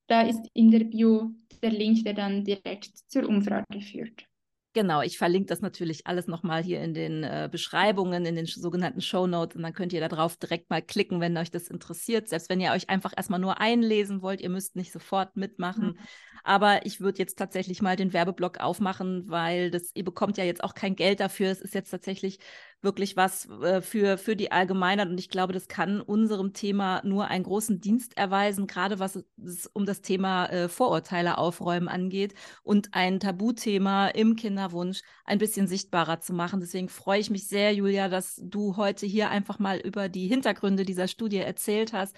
da 0.08 0.22
ist 0.22 0.45
in 0.54 0.72
der 0.72 0.86
Bio 0.86 1.32
der 1.62 1.72
Link, 1.72 2.04
der 2.04 2.13
dann 2.13 2.43
direkt 2.43 2.91
zur 3.08 3.28
Umfrage 3.28 3.82
führt. 3.82 4.26
Genau, 4.74 5.02
ich 5.02 5.17
verlinke 5.17 5.48
das 5.48 5.62
natürlich 5.62 6.06
alles 6.06 6.28
nochmal 6.28 6.62
hier 6.63 6.82
in 6.82 6.93
den 6.93 7.24
äh, 7.24 7.50
Beschreibungen, 7.52 8.24
in 8.26 8.36
den 8.36 8.45
sogenannten 8.45 9.02
Show 9.02 9.26
Notes 9.26 9.56
und 9.56 9.63
dann 9.63 9.74
könnt 9.74 9.93
ihr 9.93 10.00
da 10.00 10.08
drauf 10.08 10.38
direkt 10.38 10.69
mal 10.69 10.82
klicken, 10.84 11.19
wenn 11.19 11.36
euch 11.38 11.50
das 11.50 11.69
interessiert. 11.69 12.30
Selbst 12.30 12.50
wenn 12.50 12.62
ihr 12.62 12.72
euch 12.72 12.88
einfach 12.88 13.12
erstmal 13.17 13.39
nur 13.39 13.60
einlesen 13.60 14.22
wollt, 14.22 14.41
ihr 14.41 14.50
müsst 14.50 14.76
nicht 14.76 14.91
sofort 14.91 15.36
mitmachen. 15.36 15.88
Mhm. 15.88 15.98
Aber 16.43 16.86
ich 16.86 17.02
würde 17.02 17.17
jetzt 17.17 17.38
tatsächlich 17.38 17.82
mal 17.82 17.95
den 17.95 18.13
Werbeblock 18.13 18.60
aufmachen, 18.60 19.28
weil 19.28 19.72
das, 19.72 19.91
ihr 19.95 20.04
bekommt 20.04 20.38
ja 20.38 20.43
jetzt 20.43 20.63
auch 20.63 20.76
kein 20.76 20.95
Geld 20.95 21.19
dafür. 21.19 21.50
Es 21.50 21.62
ist 21.62 21.74
jetzt 21.74 21.89
tatsächlich 21.89 22.39
wirklich 22.82 23.18
was 23.18 23.48
äh, 23.62 23.82
für, 23.82 24.18
für 24.18 24.36
die 24.36 24.52
Allgemeinheit. 24.52 25.10
Und 25.10 25.20
ich 25.20 25.30
glaube, 25.30 25.54
das 25.54 25.68
kann 25.68 26.02
unserem 26.02 26.54
Thema 26.54 27.02
nur 27.04 27.28
einen 27.28 27.44
großen 27.44 27.82
Dienst 27.82 28.18
erweisen, 28.18 28.68
gerade 28.68 29.00
was 29.00 29.24
es 29.44 29.68
um 29.68 29.86
das 29.86 30.02
Thema 30.02 30.46
äh, 30.48 30.70
Vorurteile 30.70 31.38
aufräumen 31.38 31.88
angeht 31.88 32.34
und 32.63 32.94
ein 32.94 33.20
Tabuthema 33.20 34.08
im 34.08 34.36
Kinderwunsch 34.36 35.02
ein 35.26 35.39
bisschen 35.39 35.68
sichtbarer 35.68 36.22
zu 36.22 36.34
machen. 36.34 36.60
Deswegen 36.60 36.89
freue 36.89 37.20
ich 37.20 37.30
mich 37.30 37.48
sehr, 37.48 37.74
Julia, 37.74 38.10
dass 38.10 38.42
du 38.44 38.78
heute 38.78 39.06
hier 39.06 39.30
einfach 39.30 39.60
mal 39.60 39.80
über 39.80 40.10
die 40.10 40.28
Hintergründe 40.28 40.86
dieser 40.86 41.08
Studie 41.08 41.38
erzählt 41.38 41.94
hast 41.94 42.15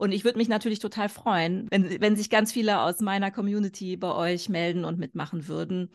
und 0.00 0.12
ich 0.12 0.24
würde 0.24 0.38
mich 0.38 0.48
natürlich 0.48 0.78
total 0.78 1.10
freuen, 1.10 1.68
wenn, 1.70 2.00
wenn 2.00 2.16
sich 2.16 2.30
ganz 2.30 2.52
viele 2.52 2.80
aus 2.80 3.00
meiner 3.00 3.30
Community 3.30 3.98
bei 3.98 4.14
euch 4.14 4.48
melden 4.48 4.86
und 4.86 4.98
mitmachen 4.98 5.46
würden. 5.46 5.92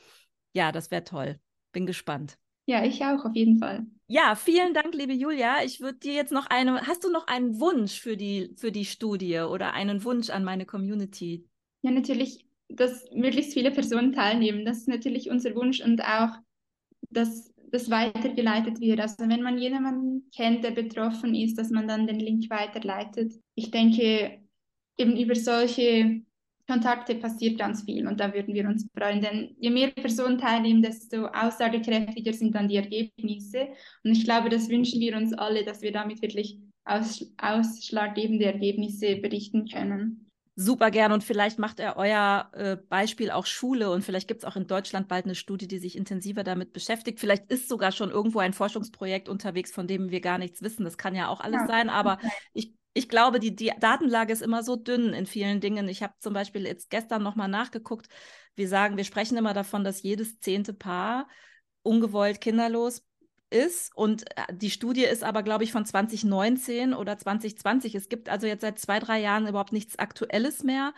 Ja, 0.53 0.71
das 0.71 0.91
wäre 0.91 1.03
toll. 1.03 1.39
Bin 1.71 1.87
gespannt. 1.87 2.37
Ja, 2.65 2.83
ich 2.83 3.03
auch, 3.03 3.25
auf 3.25 3.35
jeden 3.35 3.59
Fall. 3.59 3.85
Ja, 4.07 4.35
vielen 4.35 4.73
Dank, 4.73 4.93
liebe 4.93 5.13
Julia. 5.13 5.63
Ich 5.63 5.81
würde 5.81 5.99
dir 5.99 6.13
jetzt 6.13 6.31
noch 6.31 6.47
eine, 6.47 6.85
hast 6.87 7.03
du 7.03 7.11
noch 7.11 7.27
einen 7.27 7.59
Wunsch 7.59 7.99
für 7.99 8.17
die, 8.17 8.53
für 8.55 8.71
die 8.71 8.85
Studie 8.85 9.39
oder 9.39 9.73
einen 9.73 10.03
Wunsch 10.03 10.29
an 10.29 10.43
meine 10.43 10.65
Community? 10.65 11.47
Ja, 11.81 11.91
natürlich, 11.91 12.45
dass 12.69 13.05
möglichst 13.11 13.53
viele 13.53 13.71
Personen 13.71 14.13
teilnehmen. 14.13 14.65
Das 14.65 14.77
ist 14.77 14.87
natürlich 14.87 15.29
unser 15.29 15.55
Wunsch 15.55 15.81
und 15.81 16.01
auch, 16.01 16.37
dass 17.09 17.51
das 17.71 17.89
weitergeleitet 17.89 18.79
wird. 18.79 18.99
Also 18.99 19.27
wenn 19.27 19.41
man 19.41 19.57
jemanden 19.57 20.29
kennt, 20.35 20.63
der 20.63 20.71
betroffen 20.71 21.35
ist, 21.35 21.57
dass 21.57 21.69
man 21.69 21.87
dann 21.87 22.07
den 22.07 22.19
Link 22.19 22.49
weiterleitet. 22.49 23.33
Ich 23.55 23.71
denke, 23.71 24.39
eben 24.97 25.17
über 25.17 25.35
solche 25.35 26.21
Kontakte 26.67 27.15
passiert 27.15 27.59
ganz 27.59 27.83
viel 27.83 28.07
und 28.07 28.19
da 28.19 28.33
würden 28.33 28.53
wir 28.53 28.67
uns 28.67 28.87
freuen, 28.97 29.21
denn 29.21 29.55
je 29.59 29.69
mehr 29.69 29.91
Personen 29.91 30.37
teilnehmen, 30.37 30.81
desto 30.81 31.27
aussagekräftiger 31.27 32.33
sind 32.33 32.55
dann 32.55 32.67
die 32.67 32.77
Ergebnisse. 32.77 33.67
Und 34.03 34.11
ich 34.11 34.23
glaube, 34.23 34.49
das 34.49 34.69
wünschen 34.69 34.99
wir 34.99 35.15
uns 35.15 35.33
alle, 35.33 35.63
dass 35.63 35.81
wir 35.81 35.91
damit 35.91 36.21
wirklich 36.21 36.57
aus, 36.83 37.25
ausschlaggebende 37.37 38.45
Ergebnisse 38.45 39.17
berichten 39.17 39.67
können 39.67 40.25
super 40.55 40.89
gern 40.89 41.11
und 41.11 41.23
vielleicht 41.23 41.59
macht 41.59 41.79
er 41.79 41.97
euer 41.97 42.49
äh, 42.53 42.77
Beispiel 42.77 43.29
auch 43.29 43.45
Schule 43.45 43.91
und 43.91 44.03
vielleicht 44.03 44.27
gibt 44.27 44.41
es 44.41 44.45
auch 44.45 44.55
in 44.55 44.67
Deutschland 44.67 45.07
bald 45.07 45.25
eine 45.25 45.35
Studie, 45.35 45.67
die 45.67 45.79
sich 45.79 45.97
intensiver 45.97 46.43
damit 46.43 46.71
beschäftigt. 46.71 47.19
Vielleicht 47.19 47.51
ist 47.51 47.67
sogar 47.67 47.91
schon 47.91 48.09
irgendwo 48.09 48.39
ein 48.39 48.53
Forschungsprojekt 48.53 49.27
unterwegs, 49.27 49.71
von 49.71 49.87
dem 49.87 50.11
wir 50.11 50.21
gar 50.21 50.37
nichts 50.37 50.61
wissen. 50.61 50.85
Das 50.85 50.97
kann 50.97 51.13
ja 51.13 51.27
auch 51.27 51.41
alles 51.41 51.61
ja, 51.61 51.67
sein, 51.67 51.89
aber 51.89 52.19
ich 52.53 52.73
ich 52.95 53.09
glaube, 53.09 53.39
die, 53.41 53.53
die 53.53 53.73
Datenlage 53.77 54.31
ist 54.31 54.41
immer 54.41 54.63
so 54.63 54.77
dünn 54.77 55.13
in 55.13 55.25
vielen 55.25 55.59
Dingen. 55.59 55.89
Ich 55.89 56.01
habe 56.01 56.13
zum 56.21 56.33
Beispiel 56.33 56.65
jetzt 56.65 56.89
gestern 56.89 57.23
nochmal 57.23 57.49
nachgeguckt. 57.49 58.07
Wir 58.55 58.69
sagen, 58.69 58.95
wir 58.95 59.03
sprechen 59.03 59.37
immer 59.37 59.53
davon, 59.53 59.83
dass 59.83 60.01
jedes 60.01 60.39
zehnte 60.39 60.73
Paar 60.73 61.27
ungewollt 61.83 62.39
kinderlos 62.39 63.05
ist. 63.55 63.95
Und 63.95 64.29
äh, 64.37 64.53
die 64.53 64.69
Studie 64.69 65.05
ist 65.05 65.23
aber, 65.23 65.41
glaube 65.41 65.63
ich, 65.63 65.71
von 65.71 65.85
2019 65.85 66.93
oder 66.93 67.17
2020. 67.17 67.95
Es 67.95 68.09
gibt 68.09 68.29
also 68.29 68.45
jetzt 68.47 68.61
seit 68.61 68.77
zwei, 68.77 68.99
drei 68.99 69.21
Jahren 69.21 69.47
überhaupt 69.47 69.73
nichts 69.73 69.97
Aktuelles 69.97 70.63
mehr. 70.63 70.93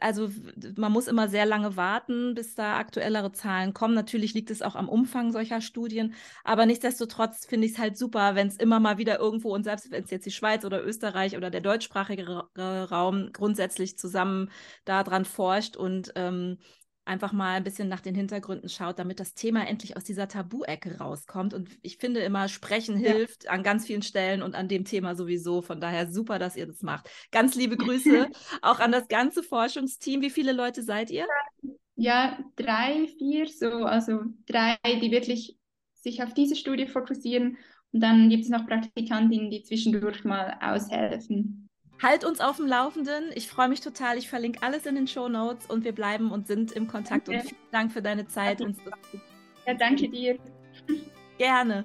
Also 0.00 0.30
man 0.76 0.92
muss 0.92 1.08
immer 1.08 1.28
sehr 1.28 1.44
lange 1.44 1.76
warten, 1.76 2.34
bis 2.34 2.54
da 2.54 2.76
aktuellere 2.76 3.32
Zahlen 3.32 3.74
kommen. 3.74 3.94
Natürlich 3.94 4.34
liegt 4.34 4.50
es 4.50 4.62
auch 4.62 4.76
am 4.76 4.88
Umfang 4.88 5.32
solcher 5.32 5.60
Studien. 5.60 6.14
Aber 6.44 6.66
nichtsdestotrotz 6.66 7.46
finde 7.46 7.66
ich 7.66 7.72
es 7.72 7.78
halt 7.78 7.98
super, 7.98 8.34
wenn 8.34 8.48
es 8.48 8.56
immer 8.56 8.80
mal 8.80 8.98
wieder 8.98 9.18
irgendwo 9.18 9.54
und 9.54 9.64
selbst 9.64 9.90
wenn 9.90 10.04
es 10.04 10.10
jetzt 10.10 10.26
die 10.26 10.30
Schweiz 10.30 10.64
oder 10.64 10.84
Österreich 10.84 11.36
oder 11.36 11.50
der 11.50 11.60
deutschsprachige 11.60 12.48
Raum 12.56 13.30
grundsätzlich 13.32 13.98
zusammen 13.98 14.50
daran 14.84 15.24
forscht 15.24 15.76
und 15.76 16.12
ähm, 16.14 16.58
einfach 17.08 17.32
mal 17.32 17.56
ein 17.56 17.64
bisschen 17.64 17.88
nach 17.88 18.00
den 18.00 18.14
Hintergründen 18.14 18.68
schaut, 18.68 18.98
damit 18.98 19.18
das 19.18 19.34
Thema 19.34 19.66
endlich 19.66 19.96
aus 19.96 20.04
dieser 20.04 20.28
Tabu-Ecke 20.28 20.98
rauskommt. 20.98 21.54
Und 21.54 21.70
ich 21.82 21.96
finde 21.96 22.20
immer, 22.20 22.48
Sprechen 22.48 23.00
ja. 23.00 23.10
hilft 23.10 23.48
an 23.48 23.62
ganz 23.62 23.86
vielen 23.86 24.02
Stellen 24.02 24.42
und 24.42 24.54
an 24.54 24.68
dem 24.68 24.84
Thema 24.84 25.14
sowieso. 25.14 25.62
Von 25.62 25.80
daher 25.80 26.10
super, 26.10 26.38
dass 26.38 26.56
ihr 26.56 26.66
das 26.66 26.82
macht. 26.82 27.08
Ganz 27.32 27.54
liebe 27.56 27.76
Grüße 27.76 28.28
auch 28.62 28.78
an 28.80 28.92
das 28.92 29.08
ganze 29.08 29.42
Forschungsteam. 29.42 30.22
Wie 30.22 30.30
viele 30.30 30.52
Leute 30.52 30.82
seid 30.82 31.10
ihr? 31.10 31.26
Ja, 31.96 32.38
drei, 32.56 33.08
vier, 33.18 33.48
so, 33.48 33.70
also 33.84 34.20
drei, 34.46 34.76
die 35.02 35.10
wirklich 35.10 35.58
sich 35.94 36.22
auf 36.22 36.32
diese 36.34 36.54
Studie 36.54 36.86
fokussieren. 36.86 37.58
Und 37.92 38.00
dann 38.00 38.28
gibt 38.28 38.44
es 38.44 38.50
noch 38.50 38.66
Praktikantinnen, 38.66 39.50
die 39.50 39.62
zwischendurch 39.62 40.24
mal 40.24 40.58
aushelfen. 40.60 41.67
Halt 42.02 42.24
uns 42.24 42.40
auf 42.40 42.56
dem 42.56 42.66
Laufenden. 42.66 43.30
Ich 43.34 43.48
freue 43.48 43.68
mich 43.68 43.80
total. 43.80 44.18
Ich 44.18 44.28
verlinke 44.28 44.62
alles 44.62 44.86
in 44.86 44.94
den 44.94 45.08
Show 45.08 45.28
Notes 45.28 45.66
und 45.66 45.84
wir 45.84 45.92
bleiben 45.92 46.30
und 46.30 46.46
sind 46.46 46.72
im 46.72 46.86
Kontakt. 46.86 47.28
Danke. 47.28 47.42
Und 47.42 47.48
vielen 47.48 47.70
Dank 47.72 47.92
für 47.92 48.02
deine 48.02 48.26
Zeit. 48.26 48.60
Ja, 49.66 49.74
danke 49.74 50.08
dir. 50.08 50.38
Gerne. 51.38 51.84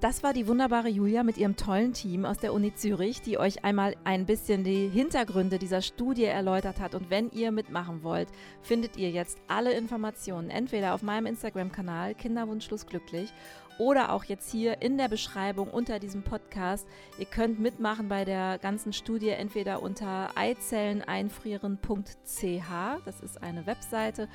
Das 0.00 0.22
war 0.22 0.34
die 0.34 0.46
wunderbare 0.46 0.90
Julia 0.90 1.22
mit 1.22 1.38
ihrem 1.38 1.56
tollen 1.56 1.94
Team 1.94 2.26
aus 2.26 2.36
der 2.36 2.52
Uni 2.52 2.74
Zürich, 2.74 3.22
die 3.22 3.38
euch 3.38 3.64
einmal 3.64 3.96
ein 4.04 4.26
bisschen 4.26 4.62
die 4.62 4.88
Hintergründe 4.88 5.58
dieser 5.58 5.80
Studie 5.80 6.24
erläutert 6.24 6.80
hat. 6.80 6.94
Und 6.94 7.08
wenn 7.08 7.30
ihr 7.30 7.50
mitmachen 7.50 8.02
wollt, 8.02 8.28
findet 8.60 8.98
ihr 8.98 9.10
jetzt 9.10 9.38
alle 9.48 9.72
Informationen 9.72 10.50
entweder 10.50 10.92
auf 10.92 11.02
meinem 11.02 11.24
Instagram-Kanal 11.24 12.14
Kinderwunschlos 12.14 12.84
glücklich 12.84 13.32
oder 13.78 14.12
auch 14.12 14.24
jetzt 14.24 14.50
hier 14.50 14.82
in 14.82 14.98
der 14.98 15.08
Beschreibung 15.08 15.70
unter 15.70 15.98
diesem 15.98 16.22
Podcast. 16.22 16.86
Ihr 17.18 17.24
könnt 17.24 17.58
mitmachen 17.58 18.10
bei 18.10 18.26
der 18.26 18.58
ganzen 18.58 18.92
Studie 18.92 19.30
entweder 19.30 19.82
unter 19.82 20.28
eizelleneinfrieren.ch, 20.36 23.04
das 23.06 23.20
ist 23.22 23.42
eine 23.42 23.66
Webseite, 23.66 24.28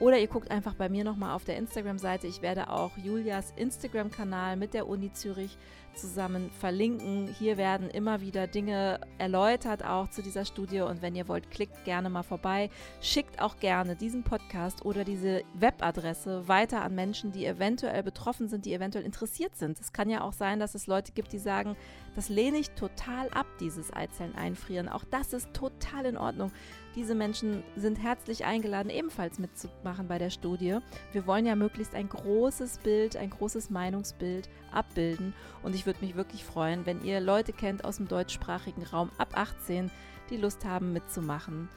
oder 0.00 0.18
ihr 0.18 0.28
guckt 0.28 0.50
einfach 0.50 0.74
bei 0.74 0.88
mir 0.88 1.04
nochmal 1.04 1.34
auf 1.34 1.44
der 1.44 1.58
Instagram-Seite. 1.58 2.26
Ich 2.26 2.40
werde 2.40 2.70
auch 2.70 2.96
Julias 2.96 3.52
Instagram-Kanal 3.56 4.56
mit 4.56 4.72
der 4.72 4.88
Uni 4.88 5.12
Zürich 5.12 5.58
zusammen 5.94 6.50
verlinken. 6.58 7.28
Hier 7.38 7.56
werden 7.56 7.90
immer 7.90 8.20
wieder 8.20 8.46
Dinge 8.46 9.00
erläutert, 9.18 9.84
auch 9.84 10.08
zu 10.08 10.22
dieser 10.22 10.44
Studie. 10.44 10.80
Und 10.80 11.02
wenn 11.02 11.14
ihr 11.14 11.28
wollt, 11.28 11.50
klickt 11.50 11.84
gerne 11.84 12.08
mal 12.08 12.22
vorbei. 12.22 12.70
Schickt 13.00 13.42
auch 13.42 13.58
gerne 13.58 13.96
diesen 13.96 14.22
Podcast 14.22 14.84
oder 14.84 15.04
diese 15.04 15.42
Webadresse 15.54 16.48
weiter 16.48 16.82
an 16.82 16.94
Menschen, 16.94 17.32
die 17.32 17.44
eventuell 17.44 18.02
betroffen 18.02 18.48
sind, 18.48 18.64
die 18.64 18.72
eventuell 18.72 19.04
interessiert 19.04 19.56
sind. 19.56 19.78
Es 19.80 19.92
kann 19.92 20.08
ja 20.08 20.22
auch 20.22 20.32
sein, 20.32 20.60
dass 20.60 20.74
es 20.74 20.86
Leute 20.86 21.12
gibt, 21.12 21.32
die 21.32 21.38
sagen, 21.38 21.76
das 22.14 22.28
lehne 22.28 22.58
ich 22.58 22.70
total 22.70 23.28
ab, 23.30 23.46
dieses 23.60 23.92
Eizellen 23.92 24.34
einfrieren. 24.34 24.88
Auch 24.88 25.04
das 25.04 25.32
ist 25.32 25.52
total 25.52 26.06
in 26.06 26.16
Ordnung. 26.16 26.50
Diese 26.96 27.14
Menschen 27.14 27.62
sind 27.76 28.02
herzlich 28.02 28.44
eingeladen, 28.44 28.90
ebenfalls 28.90 29.38
mitzumachen 29.38 30.08
bei 30.08 30.18
der 30.18 30.30
Studie. 30.30 30.78
Wir 31.12 31.26
wollen 31.26 31.46
ja 31.46 31.54
möglichst 31.54 31.94
ein 31.94 32.08
großes 32.08 32.78
Bild, 32.78 33.16
ein 33.16 33.30
großes 33.30 33.70
Meinungsbild 33.70 34.48
abbilden. 34.72 35.32
Und 35.62 35.76
ich 35.76 35.86
würde 35.86 36.04
mich 36.04 36.16
wirklich 36.16 36.44
freuen, 36.44 36.86
wenn 36.86 37.04
ihr 37.04 37.20
Leute 37.20 37.52
kennt 37.52 37.84
aus 37.84 37.98
dem 37.98 38.08
deutschsprachigen 38.08 38.82
Raum 38.82 39.10
ab 39.18 39.30
18, 39.34 39.88
die 40.30 40.36
Lust 40.36 40.64
haben 40.64 40.92
mitzumachen. 40.92 41.68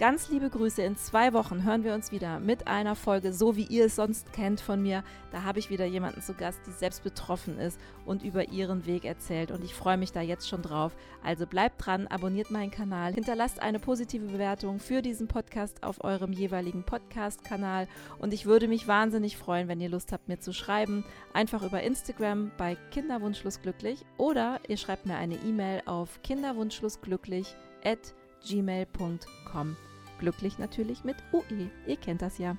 Ganz 0.00 0.30
liebe 0.30 0.48
Grüße. 0.48 0.80
In 0.80 0.96
zwei 0.96 1.34
Wochen 1.34 1.62
hören 1.62 1.84
wir 1.84 1.92
uns 1.92 2.10
wieder 2.10 2.40
mit 2.40 2.68
einer 2.68 2.96
Folge, 2.96 3.34
so 3.34 3.54
wie 3.56 3.64
ihr 3.64 3.84
es 3.84 3.96
sonst 3.96 4.32
kennt 4.32 4.62
von 4.62 4.80
mir. 4.80 5.04
Da 5.30 5.42
habe 5.42 5.58
ich 5.58 5.68
wieder 5.68 5.84
jemanden 5.84 6.22
zu 6.22 6.32
Gast, 6.32 6.58
die 6.66 6.70
selbst 6.70 7.04
betroffen 7.04 7.58
ist 7.58 7.78
und 8.06 8.22
über 8.22 8.48
ihren 8.48 8.86
Weg 8.86 9.04
erzählt. 9.04 9.50
Und 9.50 9.62
ich 9.62 9.74
freue 9.74 9.98
mich 9.98 10.10
da 10.10 10.22
jetzt 10.22 10.48
schon 10.48 10.62
drauf. 10.62 10.96
Also 11.22 11.46
bleibt 11.46 11.84
dran, 11.84 12.06
abonniert 12.06 12.50
meinen 12.50 12.70
Kanal, 12.70 13.12
hinterlasst 13.12 13.60
eine 13.60 13.78
positive 13.78 14.24
Bewertung 14.24 14.80
für 14.80 15.02
diesen 15.02 15.28
Podcast 15.28 15.82
auf 15.82 16.02
eurem 16.02 16.32
jeweiligen 16.32 16.82
Podcast-Kanal. 16.82 17.86
Und 18.18 18.32
ich 18.32 18.46
würde 18.46 18.68
mich 18.68 18.88
wahnsinnig 18.88 19.36
freuen, 19.36 19.68
wenn 19.68 19.82
ihr 19.82 19.90
Lust 19.90 20.12
habt, 20.12 20.28
mir 20.28 20.40
zu 20.40 20.54
schreiben. 20.54 21.04
Einfach 21.34 21.62
über 21.62 21.82
Instagram 21.82 22.52
bei 22.56 22.78
Kinderwunschschlussglücklich 22.90 24.06
oder 24.16 24.60
ihr 24.66 24.78
schreibt 24.78 25.04
mir 25.04 25.16
eine 25.16 25.34
E-Mail 25.34 25.82
auf 25.84 26.22
kinderwunschschlussglücklich 26.22 27.54
at 27.84 28.14
gmail.com. 28.48 29.76
Glücklich 30.20 30.58
natürlich 30.58 31.02
mit 31.02 31.16
UE. 31.32 31.70
Ihr 31.86 31.96
kennt 31.96 32.20
das 32.20 32.36
ja. 32.36 32.56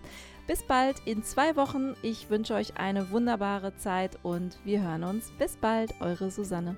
Bis 0.48 0.64
bald 0.64 0.98
in 1.06 1.24
zwei 1.24 1.56
Wochen. 1.56 1.94
Ich 2.02 2.30
wünsche 2.32 2.56
euch 2.56 2.78
eine 2.78 3.12
wunderbare 3.12 3.78
Zeit 3.78 4.18
und 4.24 4.58
wir 4.66 4.82
hören 4.82 5.04
uns. 5.04 5.32
Bis 5.38 5.58
bald, 5.58 5.94
eure 6.02 6.32
Susanne. 6.32 6.76